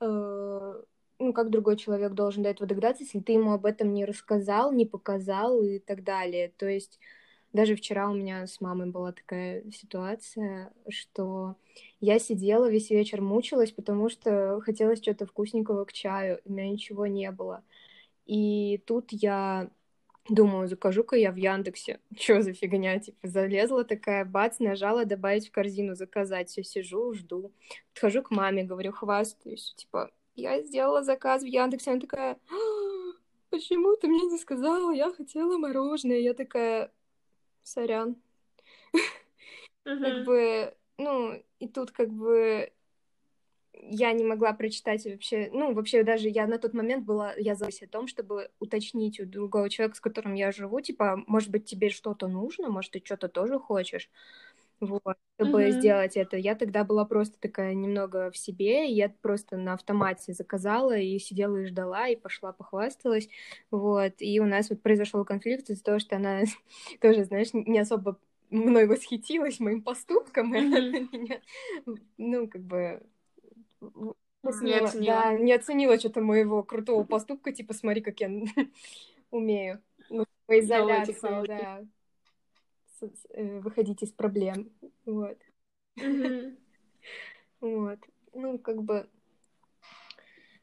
э, 0.00 0.82
ну, 1.20 1.32
как 1.32 1.50
другой 1.50 1.76
человек 1.76 2.12
должен 2.12 2.42
до 2.42 2.48
этого 2.48 2.66
догадаться, 2.66 3.04
если 3.04 3.20
ты 3.20 3.32
ему 3.32 3.52
об 3.52 3.66
этом 3.66 3.92
не 3.92 4.04
рассказал, 4.04 4.72
не 4.72 4.86
показал 4.86 5.62
и 5.62 5.78
так 5.78 6.02
далее. 6.02 6.52
То 6.56 6.66
есть 6.66 6.98
даже 7.52 7.74
вчера 7.74 8.08
у 8.08 8.14
меня 8.14 8.46
с 8.46 8.60
мамой 8.60 8.90
была 8.90 9.12
такая 9.12 9.64
ситуация, 9.70 10.72
что 10.88 11.56
я 12.00 12.18
сидела 12.18 12.70
весь 12.70 12.90
вечер, 12.90 13.20
мучилась, 13.20 13.72
потому 13.72 14.08
что 14.08 14.60
хотелось 14.64 15.02
что-то 15.02 15.26
вкусненького 15.26 15.84
к 15.84 15.92
чаю, 15.92 16.40
у 16.44 16.52
меня 16.52 16.68
ничего 16.68 17.06
не 17.06 17.30
было. 17.30 17.62
И 18.26 18.82
тут 18.86 19.08
я 19.10 19.70
думаю, 20.28 20.68
закажу-ка 20.68 21.16
я 21.16 21.32
в 21.32 21.36
Яндексе. 21.36 22.00
Что 22.18 22.42
за 22.42 22.52
фигня? 22.52 22.98
Типа, 22.98 23.26
залезла 23.26 23.84
такая, 23.84 24.24
бац, 24.24 24.58
нажала 24.58 25.04
добавить 25.04 25.48
в 25.48 25.52
корзину, 25.52 25.94
заказать. 25.94 26.50
Все, 26.50 26.62
сижу, 26.62 27.12
жду. 27.14 27.52
Подхожу 27.92 28.22
к 28.22 28.30
маме, 28.30 28.64
говорю, 28.64 28.92
хвастаюсь. 28.92 29.74
Типа, 29.76 30.10
я 30.34 30.62
сделала 30.62 31.02
заказ 31.02 31.42
в 31.42 31.46
Яндексе. 31.46 31.90
Она 31.90 32.00
такая, 32.00 32.38
«А, 32.50 33.12
почему 33.50 33.96
ты 33.96 34.08
мне 34.08 34.26
не 34.26 34.38
сказала? 34.38 34.92
Я 34.92 35.12
хотела 35.12 35.58
мороженое. 35.58 36.18
Я 36.18 36.34
такая, 36.34 36.92
сорян. 37.70 38.16
Как 39.84 40.24
бы, 40.24 40.74
ну, 40.98 41.42
и 41.58 41.68
тут 41.68 41.90
как 41.90 42.10
бы 42.10 42.72
я 43.72 44.12
не 44.12 44.24
могла 44.24 44.52
прочитать 44.52 45.04
вообще, 45.06 45.48
ну, 45.52 45.72
вообще 45.72 46.02
даже 46.02 46.28
я 46.28 46.46
на 46.46 46.58
тот 46.58 46.74
момент 46.74 47.04
была, 47.04 47.32
я 47.36 47.54
задалась 47.54 47.82
о 47.82 47.88
том, 47.88 48.06
чтобы 48.06 48.50
уточнить 48.58 49.20
у 49.20 49.26
другого 49.26 49.70
человека, 49.70 49.96
с 49.96 50.00
которым 50.00 50.34
я 50.34 50.52
живу, 50.52 50.80
типа, 50.80 51.22
может 51.26 51.50
быть, 51.50 51.64
тебе 51.64 51.88
что-то 51.88 52.28
нужно, 52.28 52.68
может, 52.68 52.92
ты 52.92 53.02
что-то 53.04 53.28
тоже 53.28 53.58
хочешь, 53.58 54.10
вот, 54.80 55.16
чтобы 55.36 55.64
mm-hmm. 55.64 55.70
сделать 55.72 56.16
это. 56.16 56.36
Я 56.36 56.54
тогда 56.54 56.84
была 56.84 57.04
просто 57.04 57.38
такая 57.38 57.74
немного 57.74 58.30
в 58.30 58.36
себе, 58.36 58.88
и 58.88 58.94
я 58.94 59.08
просто 59.08 59.56
на 59.56 59.74
автомате 59.74 60.32
заказала 60.32 60.96
и 60.96 61.18
сидела 61.18 61.56
и 61.58 61.66
ждала, 61.66 62.08
и 62.08 62.16
пошла 62.16 62.52
похвасталась, 62.52 63.28
вот, 63.70 64.14
и 64.18 64.40
у 64.40 64.46
нас 64.46 64.70
вот 64.70 64.82
произошел 64.82 65.24
конфликт 65.24 65.70
из-за 65.70 65.84
того, 65.84 65.98
что 65.98 66.16
она 66.16 66.42
тоже, 67.00 67.24
знаешь, 67.24 67.48
не 67.52 67.78
особо 67.78 68.18
мной 68.50 68.86
восхитилась 68.86 69.60
моим 69.60 69.82
поступком, 69.82 70.54
и 70.54 70.58
она 70.58 70.80
меня, 70.80 71.40
ну, 72.18 72.48
как 72.48 72.62
бы 72.62 73.02
не 73.82 74.74
оценила. 74.74 75.22
Да, 75.22 75.32
не 75.34 75.52
оценила 75.52 75.98
что-то 75.98 76.20
моего 76.20 76.62
крутого 76.62 77.04
поступка, 77.04 77.52
типа, 77.52 77.74
смотри, 77.74 78.00
как 78.00 78.20
я 78.20 78.30
умею. 79.30 79.82
Ну, 80.08 80.24
по 80.46 80.58
изоляции, 80.58 81.46
да. 81.46 81.84
Э, 83.00 83.60
выходить 83.60 84.02
из 84.02 84.12
проблем. 84.12 84.70
Вот. 85.04 85.38
Вот. 87.60 87.98
Ну, 88.32 88.58
как 88.58 88.82
бы 88.82 89.06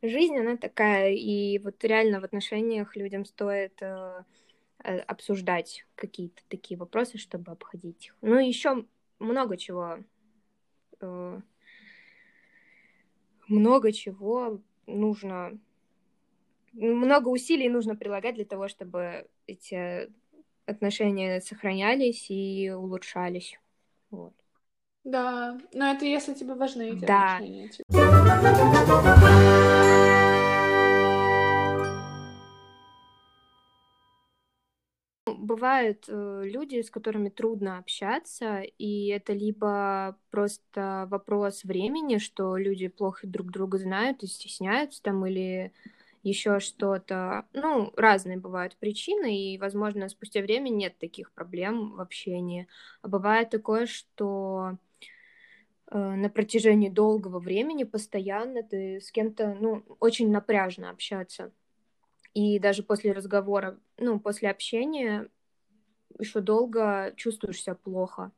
жизнь, 0.01 0.35
она 0.35 0.57
такая, 0.57 1.13
и 1.13 1.59
вот 1.59 1.83
реально 1.83 2.19
в 2.19 2.23
отношениях 2.23 2.95
людям 2.95 3.23
стоит 3.23 3.79
э, 3.83 4.23
э 4.83 4.97
обсуждать 5.01 5.85
какие-то 5.93 6.41
такие 6.49 6.75
вопросы, 6.75 7.19
чтобы 7.19 7.51
обходить 7.51 8.07
их. 8.07 8.17
Ну, 8.21 8.39
еще 8.39 8.85
много 9.19 9.57
чего 9.57 9.99
много 13.47 13.91
чего 13.91 14.59
нужно, 14.87 15.59
много 16.73 17.29
усилий 17.29 17.69
нужно 17.69 17.95
прилагать 17.95 18.35
для 18.35 18.45
того, 18.45 18.67
чтобы 18.67 19.27
эти 19.45 20.11
отношения 20.67 21.41
сохранялись 21.41 22.29
и 22.29 22.69
улучшались. 22.69 23.59
Вот. 24.11 24.33
Да, 25.03 25.57
но 25.73 25.91
это 25.91 26.05
если 26.05 26.33
тебе 26.33 26.53
важны 26.53 26.91
эти 26.91 27.05
да. 27.05 27.37
отношения. 27.37 27.71
бывают 35.47 36.05
э, 36.07 36.41
люди, 36.45 36.81
с 36.81 36.91
которыми 36.91 37.29
трудно 37.29 37.79
общаться, 37.79 38.61
и 38.61 39.07
это 39.07 39.33
либо 39.33 40.17
просто 40.29 41.07
вопрос 41.09 41.63
времени, 41.63 42.17
что 42.17 42.57
люди 42.57 42.87
плохо 42.87 43.25
друг 43.25 43.49
друга 43.49 43.77
знают 43.77 44.23
и 44.23 44.27
стесняются 44.27 45.01
там, 45.01 45.25
или 45.25 45.71
еще 46.27 46.59
что-то. 46.59 47.45
Ну, 47.53 47.93
разные 47.95 48.37
бывают 48.37 48.75
причины, 48.77 49.53
и, 49.53 49.57
возможно, 49.57 50.09
спустя 50.09 50.41
время 50.41 50.69
нет 50.69 50.97
таких 50.97 51.31
проблем 51.31 51.95
в 51.95 52.01
общении. 52.01 52.67
А 53.01 53.07
бывает 53.07 53.49
такое, 53.49 53.85
что 53.85 54.77
э, 55.89 55.97
на 55.97 56.29
протяжении 56.29 56.89
долгого 56.89 57.39
времени 57.39 57.83
постоянно 57.83 58.63
ты 58.63 58.99
с 58.99 59.11
кем-то, 59.11 59.55
ну, 59.59 59.83
очень 59.99 60.29
напряжно 60.31 60.89
общаться. 60.89 61.51
И 62.33 62.59
даже 62.59 62.83
после 62.83 63.13
разговора, 63.13 63.79
ну, 63.97 64.19
после 64.19 64.49
общения 64.49 65.29
еще 66.19 66.41
долго 66.41 67.13
чувствуешь 67.15 67.61
себя 67.61 67.75
плохо. 67.75 68.31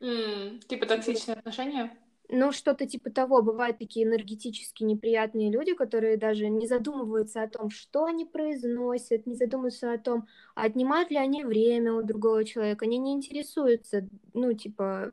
Mm, 0.00 0.60
типа 0.66 0.86
токсичные 0.86 1.36
отношения? 1.36 1.96
Ну, 2.28 2.50
что-то 2.50 2.86
типа 2.86 3.10
того. 3.10 3.42
Бывают 3.42 3.78
такие 3.78 4.04
энергетически 4.04 4.82
неприятные 4.82 5.50
люди, 5.50 5.74
которые 5.74 6.16
даже 6.16 6.48
не 6.48 6.66
задумываются 6.66 7.42
о 7.42 7.48
том, 7.48 7.70
что 7.70 8.04
они 8.04 8.24
произносят, 8.24 9.26
не 9.26 9.34
задумываются 9.34 9.92
о 9.92 9.98
том, 9.98 10.26
отнимают 10.54 11.10
ли 11.10 11.18
они 11.18 11.44
время 11.44 11.92
у 11.92 12.02
другого 12.02 12.44
человека. 12.44 12.84
Они 12.84 12.98
не 12.98 13.12
интересуются, 13.12 14.08
ну, 14.34 14.52
типа, 14.54 15.12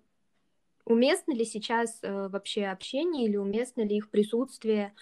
уместно 0.85 1.33
ли 1.33 1.45
сейчас 1.45 1.99
э, 2.01 2.27
вообще 2.29 2.65
общение 2.65 3.27
или 3.27 3.37
уместно 3.37 3.81
ли 3.81 3.97
их 3.97 4.09
присутствие. 4.09 4.95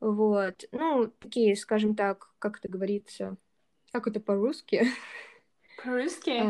Вот. 0.00 0.64
Ну, 0.72 1.12
такие, 1.20 1.54
скажем 1.56 1.94
так, 1.94 2.32
как 2.38 2.58
это 2.58 2.68
говорится, 2.68 3.36
как 3.92 4.08
это 4.08 4.18
по-русски? 4.20 4.86
По-русски? 5.82 6.42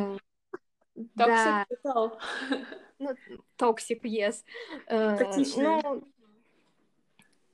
Toxic 1.17 1.67
да. 1.85 2.19
Ну, 2.99 3.15
toxic, 3.57 4.05
yes. 4.05 4.45
Токсичный. 4.87 5.65
Ну, 5.65 6.09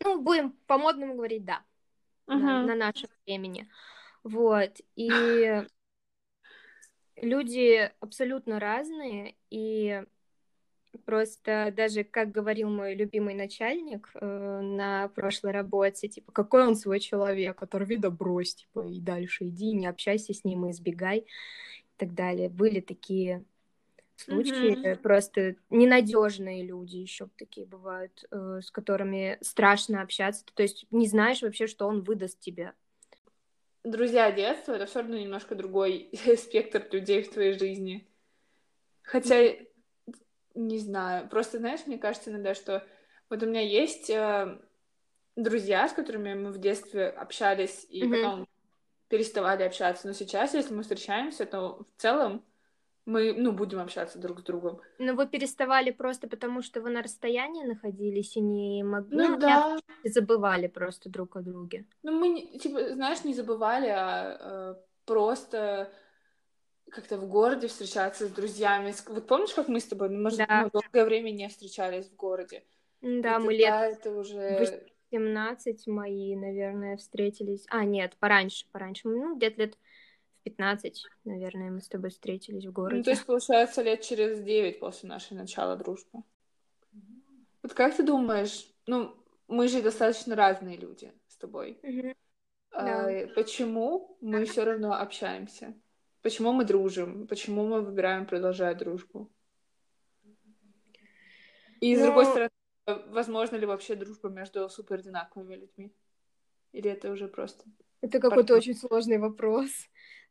ну, 0.00 0.20
будем 0.20 0.52
по-модному 0.66 1.14
говорить 1.14 1.44
«да» 1.44 1.62
uh-huh. 2.26 2.36
на, 2.36 2.66
на 2.66 2.74
нашем 2.74 3.08
времени. 3.26 3.68
Вот. 4.22 4.80
И 4.96 5.08
люди 7.16 7.90
абсолютно 8.00 8.60
разные, 8.60 9.36
и 9.50 10.02
просто 11.06 11.72
даже, 11.76 12.04
как 12.04 12.30
говорил 12.30 12.70
мой 12.70 12.94
любимый 12.94 13.34
начальник 13.34 14.10
э, 14.14 14.60
на 14.60 15.08
прошлой 15.08 15.52
работе, 15.52 16.08
типа, 16.08 16.32
какой 16.32 16.66
он 16.66 16.76
свой 16.76 17.00
человек, 17.00 17.58
который 17.58 17.86
вида 17.86 18.10
брось, 18.10 18.54
типа, 18.54 18.86
и 18.86 19.00
дальше 19.00 19.48
иди, 19.48 19.72
не 19.72 19.86
общайся 19.86 20.32
с 20.32 20.44
ним 20.44 20.66
и 20.66 20.70
избегай, 20.70 21.20
и 21.20 21.26
так 21.96 22.14
далее. 22.14 22.48
Были 22.48 22.80
такие 22.80 23.44
случаи, 24.16 24.76
mm-hmm. 24.76 24.96
просто 24.96 25.56
ненадежные 25.70 26.64
люди 26.64 26.96
еще 26.96 27.28
такие 27.36 27.66
бывают, 27.66 28.24
э, 28.30 28.60
с 28.62 28.70
которыми 28.70 29.38
страшно 29.40 30.02
общаться, 30.02 30.44
то 30.52 30.62
есть 30.62 30.86
не 30.90 31.06
знаешь 31.06 31.42
вообще, 31.42 31.66
что 31.66 31.86
он 31.86 32.02
выдаст 32.02 32.40
тебе. 32.40 32.72
Друзья 33.82 34.32
детства— 34.32 34.72
это 34.74 34.86
все 34.86 35.00
равно 35.00 35.18
немножко 35.18 35.54
другой 35.54 36.10
спектр 36.38 36.86
людей 36.90 37.22
в 37.22 37.32
твоей 37.32 37.58
жизни. 37.58 38.08
Хотя 39.02 39.56
не 40.54 40.78
знаю. 40.78 41.28
Просто, 41.28 41.58
знаешь, 41.58 41.80
мне 41.86 41.98
кажется 41.98 42.30
иногда, 42.30 42.54
что 42.54 42.86
вот 43.28 43.42
у 43.42 43.46
меня 43.46 43.60
есть 43.60 44.08
э, 44.08 44.58
друзья, 45.36 45.88
с 45.88 45.92
которыми 45.92 46.34
мы 46.34 46.52
в 46.52 46.58
детстве 46.58 47.08
общались 47.08 47.86
и 47.90 48.04
mm-hmm. 48.04 48.10
потом 48.10 48.48
переставали 49.08 49.64
общаться. 49.64 50.06
Но 50.06 50.12
сейчас, 50.12 50.54
если 50.54 50.72
мы 50.72 50.82
встречаемся, 50.82 51.44
то 51.44 51.84
в 51.96 52.00
целом 52.00 52.44
мы, 53.06 53.34
ну, 53.34 53.52
будем 53.52 53.80
общаться 53.80 54.18
друг 54.18 54.40
с 54.40 54.42
другом. 54.42 54.80
Но 54.98 55.14
вы 55.14 55.26
переставали 55.26 55.90
просто 55.90 56.26
потому, 56.26 56.62
что 56.62 56.80
вы 56.80 56.90
на 56.90 57.02
расстоянии 57.02 57.64
находились 57.64 58.36
и 58.36 58.40
не 58.40 58.82
могли... 58.82 59.16
Ну, 59.16 59.28
ну 59.28 59.38
да. 59.38 59.78
Забывали 60.04 60.68
просто 60.68 61.10
друг 61.10 61.36
о 61.36 61.42
друге. 61.42 61.86
Ну, 62.02 62.12
мы, 62.12 62.58
типа, 62.58 62.94
знаешь, 62.94 63.24
не 63.24 63.34
забывали, 63.34 63.88
а 63.88 64.38
э, 64.40 64.74
просто 65.04 65.92
как-то 66.90 67.18
в 67.18 67.28
городе 67.28 67.66
встречаться 67.66 68.26
с 68.26 68.30
друзьями. 68.30 68.94
Вот 69.08 69.26
помнишь, 69.26 69.52
как 69.52 69.68
мы 69.68 69.80
с 69.80 69.84
тобой, 69.86 70.08
ну, 70.08 70.22
может, 70.22 70.38
да. 70.38 70.62
мы 70.64 70.70
долгое 70.70 71.04
время 71.04 71.30
не 71.30 71.48
встречались 71.48 72.08
в 72.08 72.16
городе? 72.16 72.64
Да, 73.02 73.36
и 73.36 73.38
мы 73.40 73.52
лет... 73.52 73.98
это 73.98 74.12
уже... 74.12 74.86
17 75.10 75.86
мои, 75.86 76.34
наверное, 76.34 76.96
встретились. 76.96 77.66
А, 77.68 77.84
нет, 77.84 78.16
пораньше, 78.18 78.66
пораньше. 78.72 79.08
Ну, 79.08 79.36
где-то 79.36 79.62
лет 79.62 79.78
15, 80.44 81.06
наверное, 81.24 81.70
мы 81.70 81.80
с 81.80 81.88
тобой 81.88 82.10
встретились 82.10 82.66
в 82.66 82.72
городе. 82.72 82.98
Ну, 82.98 83.02
то 83.02 83.10
есть, 83.10 83.24
получается, 83.24 83.82
лет 83.82 84.02
через 84.02 84.40
9 84.40 84.78
после 84.78 85.08
нашего 85.08 85.38
начала 85.38 85.76
дружбы. 85.76 86.22
Вот 87.62 87.72
как 87.72 87.96
ты 87.96 88.02
думаешь, 88.02 88.70
ну, 88.86 89.16
мы 89.48 89.68
же 89.68 89.82
достаточно 89.82 90.36
разные 90.36 90.76
люди 90.76 91.12
с 91.28 91.36
тобой. 91.36 91.78
Mm-hmm. 91.82 92.16
А, 92.72 92.84
да. 92.84 93.34
Почему 93.34 94.16
мы 94.20 94.44
все 94.44 94.64
равно 94.64 94.92
общаемся? 94.92 95.74
Почему 96.20 96.52
мы 96.52 96.64
дружим? 96.64 97.26
Почему 97.26 97.66
мы 97.66 97.80
выбираем 97.80 98.26
продолжать 98.26 98.78
дружбу? 98.78 99.30
И, 101.80 101.96
с 101.96 102.00
ну... 102.00 102.06
другой 102.06 102.26
стороны, 102.26 102.50
возможно 102.86 103.56
ли 103.56 103.66
вообще 103.66 103.94
дружба 103.94 104.28
между 104.28 104.68
супер 104.68 104.96
одинаковыми 104.96 105.54
людьми? 105.54 105.94
Или 106.72 106.90
это 106.90 107.10
уже 107.10 107.28
просто... 107.28 107.64
Это 108.00 108.20
какой-то 108.20 108.54
очень 108.54 108.74
сложный 108.74 109.16
вопрос. 109.16 109.70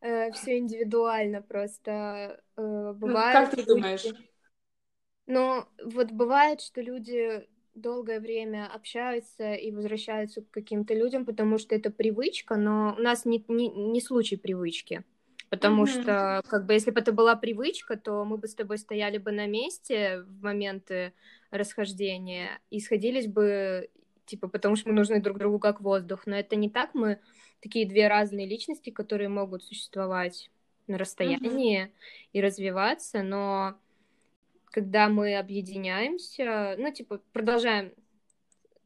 Э, 0.04 0.30
Все 0.32 0.58
индивидуально 0.58 1.40
просто. 1.40 2.38
Э, 2.56 2.92
бывает, 2.94 3.34
ну, 3.34 3.40
как 3.40 3.50
ты 3.50 3.56
люди... 3.56 3.68
думаешь? 3.68 4.04
Ну, 5.26 5.64
вот 5.82 6.12
бывает, 6.12 6.60
что 6.60 6.82
люди 6.82 7.48
долгое 7.74 8.20
время 8.20 8.70
общаются 8.70 9.54
и 9.54 9.72
возвращаются 9.72 10.42
к 10.42 10.50
каким-то 10.50 10.92
людям, 10.92 11.24
потому 11.24 11.56
что 11.56 11.74
это 11.74 11.90
привычка, 11.90 12.56
но 12.56 12.94
у 12.98 13.00
нас 13.00 13.24
не, 13.24 13.42
не, 13.48 13.70
не 13.70 14.00
случай 14.02 14.36
привычки. 14.36 15.04
Потому 15.48 15.84
mm-hmm. 15.84 16.02
что, 16.02 16.42
как 16.48 16.66
бы, 16.66 16.74
если 16.74 16.90
бы 16.90 17.00
это 17.00 17.12
была 17.12 17.34
привычка, 17.34 17.96
то 17.96 18.26
мы 18.26 18.36
бы 18.36 18.46
с 18.46 18.54
тобой 18.54 18.76
стояли 18.76 19.16
бы 19.16 19.32
на 19.32 19.46
месте 19.46 20.20
в 20.26 20.42
моменты 20.42 21.14
расхождения 21.50 22.60
и 22.68 22.78
сходились 22.78 23.26
бы, 23.26 23.88
типа, 24.26 24.48
потому 24.48 24.76
что 24.76 24.90
мы 24.90 24.94
нужны 24.96 25.22
друг 25.22 25.38
другу 25.38 25.58
как 25.58 25.80
воздух. 25.80 26.26
Но 26.26 26.36
это 26.36 26.56
не 26.56 26.68
так, 26.68 26.90
мы 26.92 27.20
такие 27.64 27.88
две 27.88 28.08
разные 28.08 28.46
личности, 28.46 28.90
которые 28.90 29.30
могут 29.30 29.64
существовать 29.64 30.50
на 30.86 30.98
расстоянии 30.98 31.86
mm-hmm. 31.86 31.92
и 32.34 32.40
развиваться, 32.42 33.22
но 33.22 33.78
когда 34.66 35.08
мы 35.08 35.38
объединяемся, 35.38 36.76
ну, 36.76 36.92
типа, 36.92 37.22
продолжаем 37.32 37.94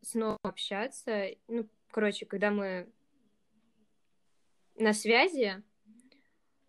снова 0.00 0.38
общаться. 0.42 1.30
Ну, 1.48 1.68
короче, 1.90 2.24
когда 2.24 2.52
мы 2.52 2.88
на 4.76 4.92
связи, 4.92 5.60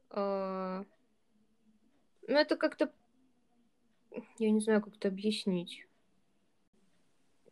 э, 0.09 0.83
ну, 2.27 2.35
это 2.35 2.55
как-то... 2.55 2.91
Я 4.39 4.49
не 4.49 4.61
знаю, 4.61 4.81
как 4.81 4.95
это 4.95 5.09
объяснить. 5.09 5.85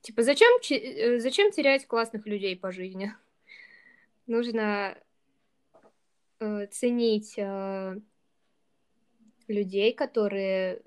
Типа, 0.01 0.23
зачем, 0.23 0.51
э, 0.71 1.19
зачем 1.19 1.51
терять 1.51 1.85
классных 1.85 2.25
людей 2.25 2.57
по 2.57 2.71
жизни? 2.71 3.13
Нужно 4.27 4.97
э, 6.39 6.67
ценить 6.67 7.35
э, 7.37 7.99
людей, 9.47 9.93
которые 9.93 10.81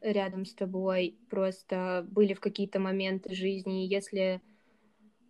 рядом 0.00 0.46
с 0.46 0.54
тобой 0.54 1.18
просто 1.28 2.06
были 2.10 2.34
в 2.34 2.40
какие-то 2.40 2.80
моменты 2.80 3.34
жизни, 3.34 3.84
и 3.84 3.88
если 3.88 4.40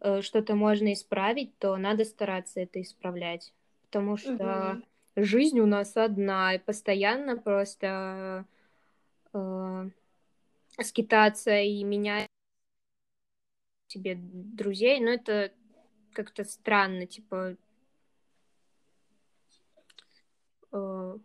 э, 0.00 0.22
что-то 0.22 0.54
можно 0.54 0.92
исправить, 0.92 1.56
то 1.58 1.76
надо 1.76 2.04
стараться 2.04 2.60
это 2.60 2.80
исправлять, 2.80 3.52
потому 3.86 4.16
что 4.16 4.32
mm-hmm. 4.32 4.82
жизнь 5.16 5.58
у 5.58 5.66
нас 5.66 5.96
одна, 5.96 6.54
и 6.54 6.58
постоянно 6.58 7.36
просто 7.36 8.46
э, 9.32 9.90
скитаться 10.80 11.58
и 11.58 11.82
менять 11.82 12.28
тебе 13.88 14.16
друзей, 14.16 15.00
но 15.00 15.10
это 15.10 15.52
как-то 16.12 16.44
странно, 16.44 17.06
типа 17.06 17.56
э, 20.72 21.18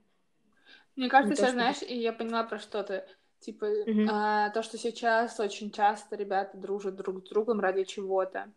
мне 0.96 1.10
кажется, 1.10 1.36
сейчас, 1.36 1.52
знаешь, 1.52 1.82
и 1.82 1.98
я 1.98 2.14
поняла 2.14 2.44
про 2.44 2.58
что 2.58 2.84
то 2.84 3.06
Типа, 3.46 3.66
mm-hmm. 3.66 4.08
а, 4.10 4.50
то, 4.50 4.64
что 4.64 4.78
сейчас 4.80 5.40
очень 5.40 5.70
часто 5.70 6.16
ребята 6.16 6.58
дружат 6.58 6.96
друг 6.96 7.24
с 7.24 7.30
другом 7.30 7.60
ради 7.60 7.84
чего-то. 7.84 8.52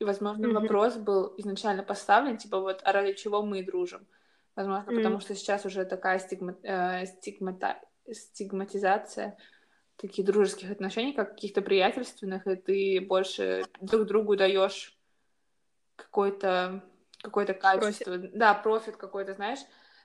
И, 0.00 0.04
возможно, 0.04 0.46
mm-hmm. 0.46 0.60
вопрос 0.60 0.96
был 0.96 1.32
изначально 1.38 1.82
поставлен, 1.82 2.36
типа, 2.36 2.60
вот, 2.60 2.82
а 2.84 2.92
ради 2.92 3.14
чего 3.14 3.42
мы 3.42 3.62
дружим? 3.62 4.06
Возможно, 4.54 4.90
mm-hmm. 4.90 4.96
потому 4.96 5.20
что 5.20 5.34
сейчас 5.34 5.64
уже 5.64 5.86
такая 5.86 6.18
стигма... 6.18 6.56
э, 6.62 7.06
стигмата... 7.06 7.80
стигматизация 8.12 9.38
таких 9.96 10.26
дружеских 10.26 10.70
отношений, 10.70 11.14
как 11.14 11.30
каких-то 11.30 11.62
приятельственных, 11.62 12.46
и 12.46 12.56
ты 12.56 13.00
больше 13.00 13.64
друг 13.80 14.06
другу 14.06 14.36
даешь 14.36 14.93
какое-то 15.96 16.82
какое-то 17.24 17.54
качество, 17.54 18.12
профит. 18.12 18.36
да, 18.36 18.52
профит 18.52 18.96
какой-то, 18.98 19.32
знаешь, 19.34 19.60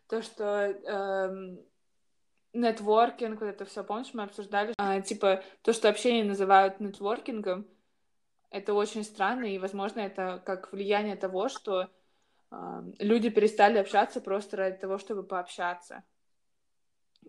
то, 0.07 0.21
что 0.21 0.43
эм, 0.45 1.59
нетворкинг, 2.53 3.41
вот 3.41 3.47
это 3.47 3.65
все, 3.65 3.83
помнишь, 3.83 4.13
мы 4.13 4.23
обсуждали, 4.23 4.73
а, 4.77 5.01
типа, 5.01 5.43
то, 5.61 5.73
что 5.73 5.89
общение 5.89 6.23
называют 6.23 6.79
нетворкингом, 6.79 7.67
это 8.51 8.73
очень 8.73 9.03
странно, 9.03 9.45
и, 9.45 9.59
возможно, 9.59 9.99
это 9.99 10.41
как 10.45 10.71
влияние 10.71 11.15
того, 11.15 11.49
что 11.49 11.89
э, 12.51 12.55
люди 12.97 13.29
перестали 13.29 13.77
общаться 13.77 14.21
просто 14.21 14.57
ради 14.57 14.77
того, 14.77 14.97
чтобы 14.97 15.23
пообщаться. 15.23 16.03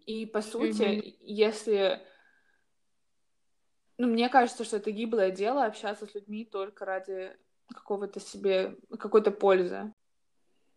И, 0.07 0.25
по 0.25 0.41
сути, 0.41 0.83
mm-hmm. 0.83 1.17
если... 1.21 2.01
Ну, 3.99 4.07
мне 4.07 4.31
кажется, 4.31 4.65
что 4.65 4.79
это 4.79 4.93
гиблое 4.93 5.31
дело 5.31 5.65
общаться 5.65 6.07
с 6.07 6.15
людьми 6.15 6.47
только 6.47 6.87
ради 6.87 7.37
какого-то 7.75 8.21
себе, 8.21 8.77
какой-то 8.99 9.31
пользы. 9.31 9.93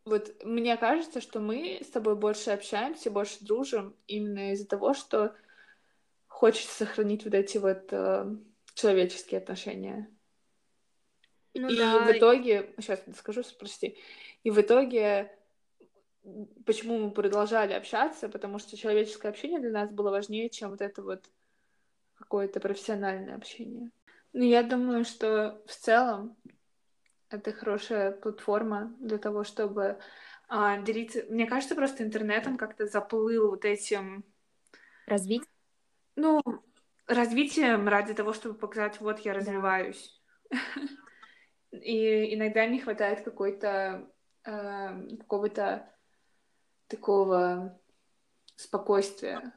Вот 0.05 0.43
мне 0.43 0.75
кажется, 0.77 1.21
что 1.21 1.39
мы 1.39 1.79
с 1.81 1.87
тобой 1.87 2.15
больше 2.15 2.51
общаемся, 2.51 3.09
больше 3.09 3.37
дружим 3.41 3.95
именно 4.07 4.51
из-за 4.51 4.67
того, 4.67 4.93
что 4.93 5.33
хочется 6.27 6.85
сохранить 6.85 7.23
вот 7.23 7.33
эти 7.33 7.57
вот 7.57 7.87
э, 7.91 8.35
человеческие 8.73 9.39
отношения. 9.39 10.09
Ну, 11.53 11.69
и 11.69 11.77
да. 11.77 12.05
в 12.05 12.11
итоге, 12.11 12.73
сейчас 12.79 13.01
скажу, 13.17 13.43
прости, 13.59 13.97
и 14.43 14.49
в 14.49 14.59
итоге, 14.59 15.31
почему 16.65 16.97
мы 16.97 17.11
продолжали 17.11 17.73
общаться, 17.73 18.27
потому 18.27 18.59
что 18.59 18.75
человеческое 18.75 19.29
общение 19.29 19.59
для 19.59 19.69
нас 19.69 19.91
было 19.91 20.09
важнее, 20.09 20.49
чем 20.49 20.71
вот 20.71 20.81
это 20.81 21.03
вот 21.03 21.23
какое-то 22.15 22.59
профессиональное 22.59 23.35
общение. 23.35 23.91
Ну, 24.33 24.43
я 24.43 24.63
думаю, 24.63 25.05
что 25.05 25.61
в 25.67 25.75
целом 25.75 26.35
это 27.33 27.51
хорошая 27.51 28.11
платформа 28.11 28.95
для 28.99 29.17
того, 29.17 29.43
чтобы 29.43 29.99
а, 30.47 30.77
делиться. 30.77 31.23
Мне 31.29 31.45
кажется, 31.45 31.75
просто 31.75 32.03
интернетом 32.03 32.57
как-то 32.57 32.85
заплыл 32.85 33.49
вот 33.49 33.65
этим... 33.65 34.23
Развитием? 35.07 35.49
Ну, 36.15 36.41
развитием 37.07 37.87
ради 37.87 38.13
того, 38.13 38.33
чтобы 38.33 38.55
показать, 38.55 38.99
вот 39.01 39.19
я 39.19 39.33
развиваюсь. 39.33 40.21
И 41.71 42.35
иногда 42.35 42.67
не 42.67 42.79
хватает 42.79 43.21
какой-то 43.23 44.07
э, 44.45 45.17
какого-то 45.17 45.91
такого 46.87 47.79
спокойствия. 48.55 49.53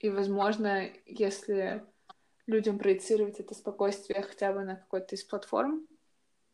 И, 0.00 0.10
возможно, 0.10 0.90
если 1.06 1.86
людям 2.46 2.78
проецировать 2.78 3.38
это 3.38 3.54
спокойствие 3.54 4.22
хотя 4.22 4.52
бы 4.52 4.64
на 4.64 4.74
какой-то 4.74 5.14
из 5.14 5.22
платформ, 5.22 5.86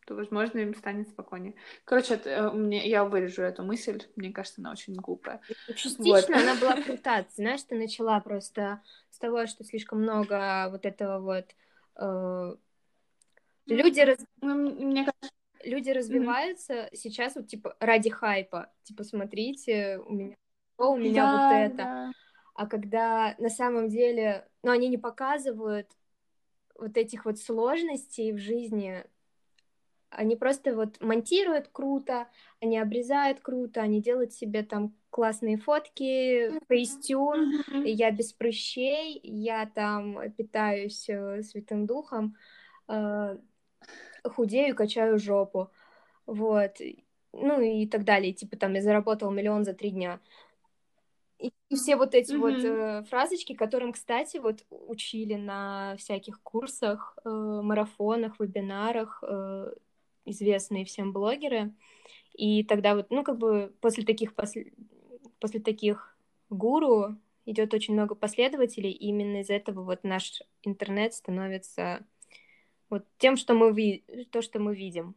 то, 0.08 0.14
возможно, 0.14 0.58
им 0.60 0.74
станет 0.74 1.10
спокойнее. 1.10 1.54
Короче, 1.84 2.14
это, 2.14 2.30
э, 2.30 2.50
мне, 2.50 2.88
я 2.88 3.04
вырежу 3.04 3.42
эту 3.42 3.62
мысль, 3.62 4.00
мне 4.16 4.32
кажется, 4.32 4.62
она 4.62 4.72
очень 4.72 4.94
глупая. 4.94 5.42
Частично 5.76 6.06
вот. 6.06 6.30
она 6.30 6.54
была 6.54 6.80
крута. 6.80 7.26
Знаешь, 7.34 7.62
ты 7.64 7.74
начала 7.76 8.18
просто 8.20 8.80
с 9.10 9.18
того, 9.18 9.46
что 9.46 9.64
слишком 9.64 10.00
много 10.02 10.68
вот 10.70 10.86
этого 10.86 11.20
вот... 11.20 11.44
Э, 11.96 12.56
люди, 13.66 14.00
раз... 14.00 14.18
Ну, 14.40 14.54
мне 14.54 15.04
кажется... 15.04 15.30
люди 15.62 15.90
развиваются 15.90 16.72
mm-hmm. 16.72 16.94
сейчас 16.94 17.36
вот, 17.36 17.48
типа, 17.48 17.76
ради 17.78 18.08
хайпа. 18.08 18.72
Типа, 18.84 19.04
смотрите, 19.04 20.00
у 20.06 20.14
меня 20.14 20.36
то, 20.78 20.92
у 20.92 20.96
меня 20.96 21.22
да, 21.22 21.32
вот 21.32 21.72
это. 21.72 21.76
Да. 21.76 22.12
А 22.54 22.66
когда 22.66 23.34
на 23.36 23.50
самом 23.50 23.90
деле, 23.90 24.48
ну, 24.62 24.70
они 24.70 24.88
не 24.88 24.96
показывают 24.96 25.86
вот 26.74 26.96
этих 26.96 27.26
вот 27.26 27.38
сложностей 27.38 28.32
в 28.32 28.38
жизни, 28.38 29.04
они 30.10 30.36
просто 30.36 30.74
вот 30.74 31.00
монтируют 31.00 31.68
круто, 31.68 32.28
они 32.60 32.78
обрезают 32.78 33.40
круто, 33.40 33.80
они 33.80 34.00
делают 34.00 34.32
себе 34.32 34.62
там 34.62 34.94
классные 35.10 35.56
фотки, 35.56 36.50
фейстюн, 36.68 37.62
mm-hmm. 37.62 37.82
я 37.86 38.10
без 38.10 38.32
прыщей, 38.32 39.20
я 39.22 39.66
там 39.66 40.30
питаюсь 40.32 41.08
э, 41.08 41.42
святым 41.42 41.86
духом, 41.86 42.36
э, 42.88 43.38
худею, 44.24 44.74
качаю 44.74 45.18
жопу, 45.18 45.70
вот, 46.26 46.76
ну 47.32 47.60
и 47.60 47.86
так 47.86 48.04
далее, 48.04 48.32
типа 48.32 48.56
там 48.56 48.74
я 48.74 48.82
заработал 48.82 49.30
миллион 49.30 49.64
за 49.64 49.74
три 49.74 49.90
дня. 49.90 50.20
И 51.38 51.52
все 51.76 51.96
вот 51.96 52.14
эти 52.14 52.32
mm-hmm. 52.32 52.38
вот 52.38 52.64
э, 52.64 53.04
фразочки, 53.10 53.54
которым, 53.54 53.92
кстати, 53.92 54.38
вот 54.38 54.64
учили 54.70 55.34
на 55.34 55.94
всяких 55.96 56.40
курсах, 56.42 57.16
э, 57.24 57.28
марафонах, 57.28 58.40
вебинарах, 58.40 59.22
э, 59.22 59.70
известные 60.30 60.84
всем 60.84 61.12
блогеры. 61.12 61.72
И 62.34 62.62
тогда 62.64 62.94
вот, 62.94 63.10
ну, 63.10 63.24
как 63.24 63.38
бы 63.38 63.74
после 63.80 64.04
таких, 64.04 64.34
после, 64.34 64.72
после 65.40 65.60
таких 65.60 66.16
гуру 66.50 67.16
идет 67.46 67.74
очень 67.74 67.94
много 67.94 68.14
последователей, 68.14 68.90
и 68.90 69.06
именно 69.06 69.40
из 69.40 69.50
этого 69.50 69.82
вот 69.82 70.04
наш 70.04 70.42
интернет 70.62 71.14
становится 71.14 72.04
вот 72.90 73.04
тем, 73.18 73.36
что 73.36 73.54
мы 73.54 73.72
ви... 73.72 74.04
то, 74.30 74.42
что 74.42 74.58
мы 74.58 74.74
видим. 74.74 75.14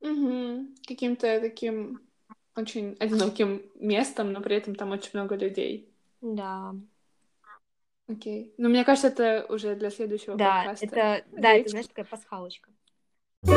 Угу. 0.00 0.66
Каким-то 0.86 1.40
таким 1.40 2.00
очень 2.56 2.96
одиноким 2.98 3.62
местом, 3.74 4.32
но 4.32 4.40
при 4.40 4.56
этом 4.56 4.74
там 4.74 4.90
очень 4.90 5.10
много 5.14 5.36
людей. 5.36 5.88
Да. 6.20 6.74
Окей. 8.08 8.52
Но 8.58 8.68
мне 8.68 8.84
кажется, 8.84 9.08
это 9.08 9.46
уже 9.48 9.74
для 9.74 9.90
следующего 9.90 10.36
да, 10.36 10.64
подкаста. 10.64 10.86
Это, 10.86 11.24
да, 11.32 11.52
это, 11.54 11.68
знаешь, 11.70 11.86
такая 11.86 12.04
пасхалочка. 12.04 12.70
Да. 13.44 13.52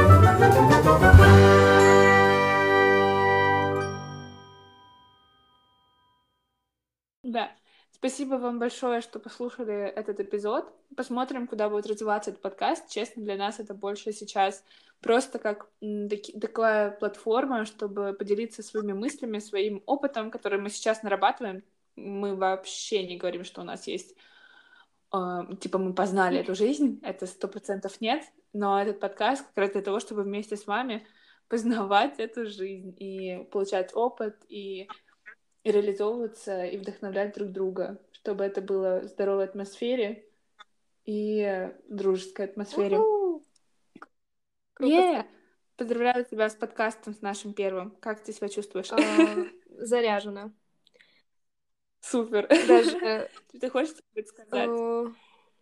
Спасибо 7.91 8.35
вам 8.35 8.59
большое, 8.59 9.01
что 9.01 9.19
послушали 9.19 9.87
этот 9.87 10.19
эпизод. 10.19 10.71
Посмотрим, 10.95 11.47
куда 11.47 11.69
будет 11.69 11.87
развиваться 11.87 12.31
этот 12.31 12.41
подкаст. 12.41 12.89
Честно, 12.89 13.23
для 13.23 13.35
нас 13.35 13.59
это 13.59 13.73
больше 13.73 14.11
сейчас 14.11 14.63
просто 15.01 15.39
как 15.39 15.69
такая 16.41 16.91
платформа, 16.91 17.65
чтобы 17.65 18.13
поделиться 18.13 18.63
своими 18.63 18.93
мыслями, 18.93 19.39
своим 19.39 19.83
опытом, 19.85 20.31
который 20.31 20.59
мы 20.59 20.69
сейчас 20.69 21.03
нарабатываем. 21.03 21.63
Мы 21.95 22.35
вообще 22.35 23.05
не 23.05 23.17
говорим, 23.17 23.43
что 23.43 23.61
у 23.61 23.63
нас 23.63 23.87
есть 23.87 24.15
э, 25.13 25.17
типа 25.59 25.77
мы 25.77 25.93
познали 25.93 26.39
эту 26.39 26.55
жизнь, 26.55 26.99
это 27.03 27.27
сто 27.27 27.47
процентов 27.47 28.01
нет, 28.01 28.23
но 28.55 28.81
этот 28.81 29.01
подкаст 29.01 29.45
как 29.47 29.57
раз 29.57 29.71
для 29.71 29.81
того, 29.81 29.99
чтобы 29.99 30.23
вместе 30.23 30.55
с 30.55 30.65
вами 30.65 31.05
познавать 31.49 32.19
эту 32.19 32.45
жизнь 32.45 32.95
и 32.97 33.45
получать 33.51 33.93
опыт 33.93 34.37
и, 34.47 34.87
и 35.63 35.71
реализовываться 35.71 36.63
и 36.63 36.77
вдохновлять 36.77 37.35
друг 37.35 37.51
друга, 37.51 37.99
чтобы 38.13 38.45
это 38.45 38.61
было 38.61 39.01
в 39.01 39.07
здоровой 39.07 39.43
атмосфере 39.43 40.25
и 41.03 41.69
дружеской 41.89 42.45
атмосфере. 42.45 42.97
Круто. 44.73 44.95
Yeah. 44.95 45.25
Поздравляю 45.75 46.23
тебя 46.23 46.49
с 46.49 46.55
подкастом, 46.55 47.13
с 47.13 47.21
нашим 47.21 47.53
первым. 47.53 47.91
Как 47.99 48.23
ты 48.23 48.31
себя 48.31 48.47
чувствуешь? 48.47 48.89
А, 48.93 48.97
заряжена. 49.67 50.53
Супер. 51.99 52.47
Даже... 52.47 53.29
Ты 53.59 53.69
хочешь 53.69 53.95
что-нибудь 53.95 54.29
сказать? 54.29 55.15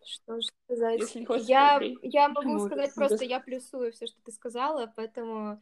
Что 0.06 0.40
же 0.40 0.48
сказать? 0.66 1.00
Если 1.00 1.20
не 1.20 1.26
хочешь, 1.26 1.48
Я, 1.48 1.80
я 2.02 2.30
могу 2.30 2.54
Ну, 2.54 2.66
сказать 2.66 2.94
просто, 2.94 3.24
я 3.26 3.40
плюсую 3.40 3.92
все, 3.92 4.08
что 4.08 4.22
ты 4.24 4.32
сказала, 4.32 4.92
поэтому 4.96 5.62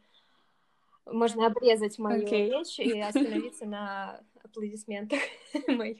можно 1.06 1.46
обрезать 1.46 1.98
мою 1.98 2.24
Окей. 2.24 2.50
речь 2.50 2.78
и 2.78 3.00
остановиться 3.00 3.66
на 3.66 4.20
аплодисментах 4.42 5.20
моих. 5.68 5.98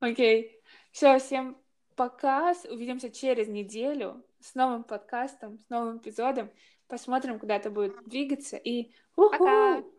Окей. 0.00 0.60
Все, 0.90 1.18
всем 1.18 1.56
пока. 1.94 2.52
Увидимся 2.70 3.10
через 3.10 3.48
неделю 3.48 4.22
с 4.40 4.54
новым 4.54 4.84
подкастом, 4.84 5.58
с 5.58 5.68
новым 5.68 5.98
эпизодом. 5.98 6.50
Посмотрим, 6.88 7.38
куда 7.38 7.56
это 7.56 7.70
будет 7.70 7.96
двигаться. 8.06 8.56
И 8.56 8.92
Пока. 9.16 9.78
уху! 9.78 9.92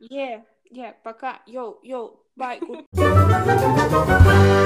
Yeah, 0.00 0.44
yeah, 0.70 0.94
пока. 1.02 1.42
Yo, 1.46 1.80
yo, 1.82 2.24
bye. 2.34 2.60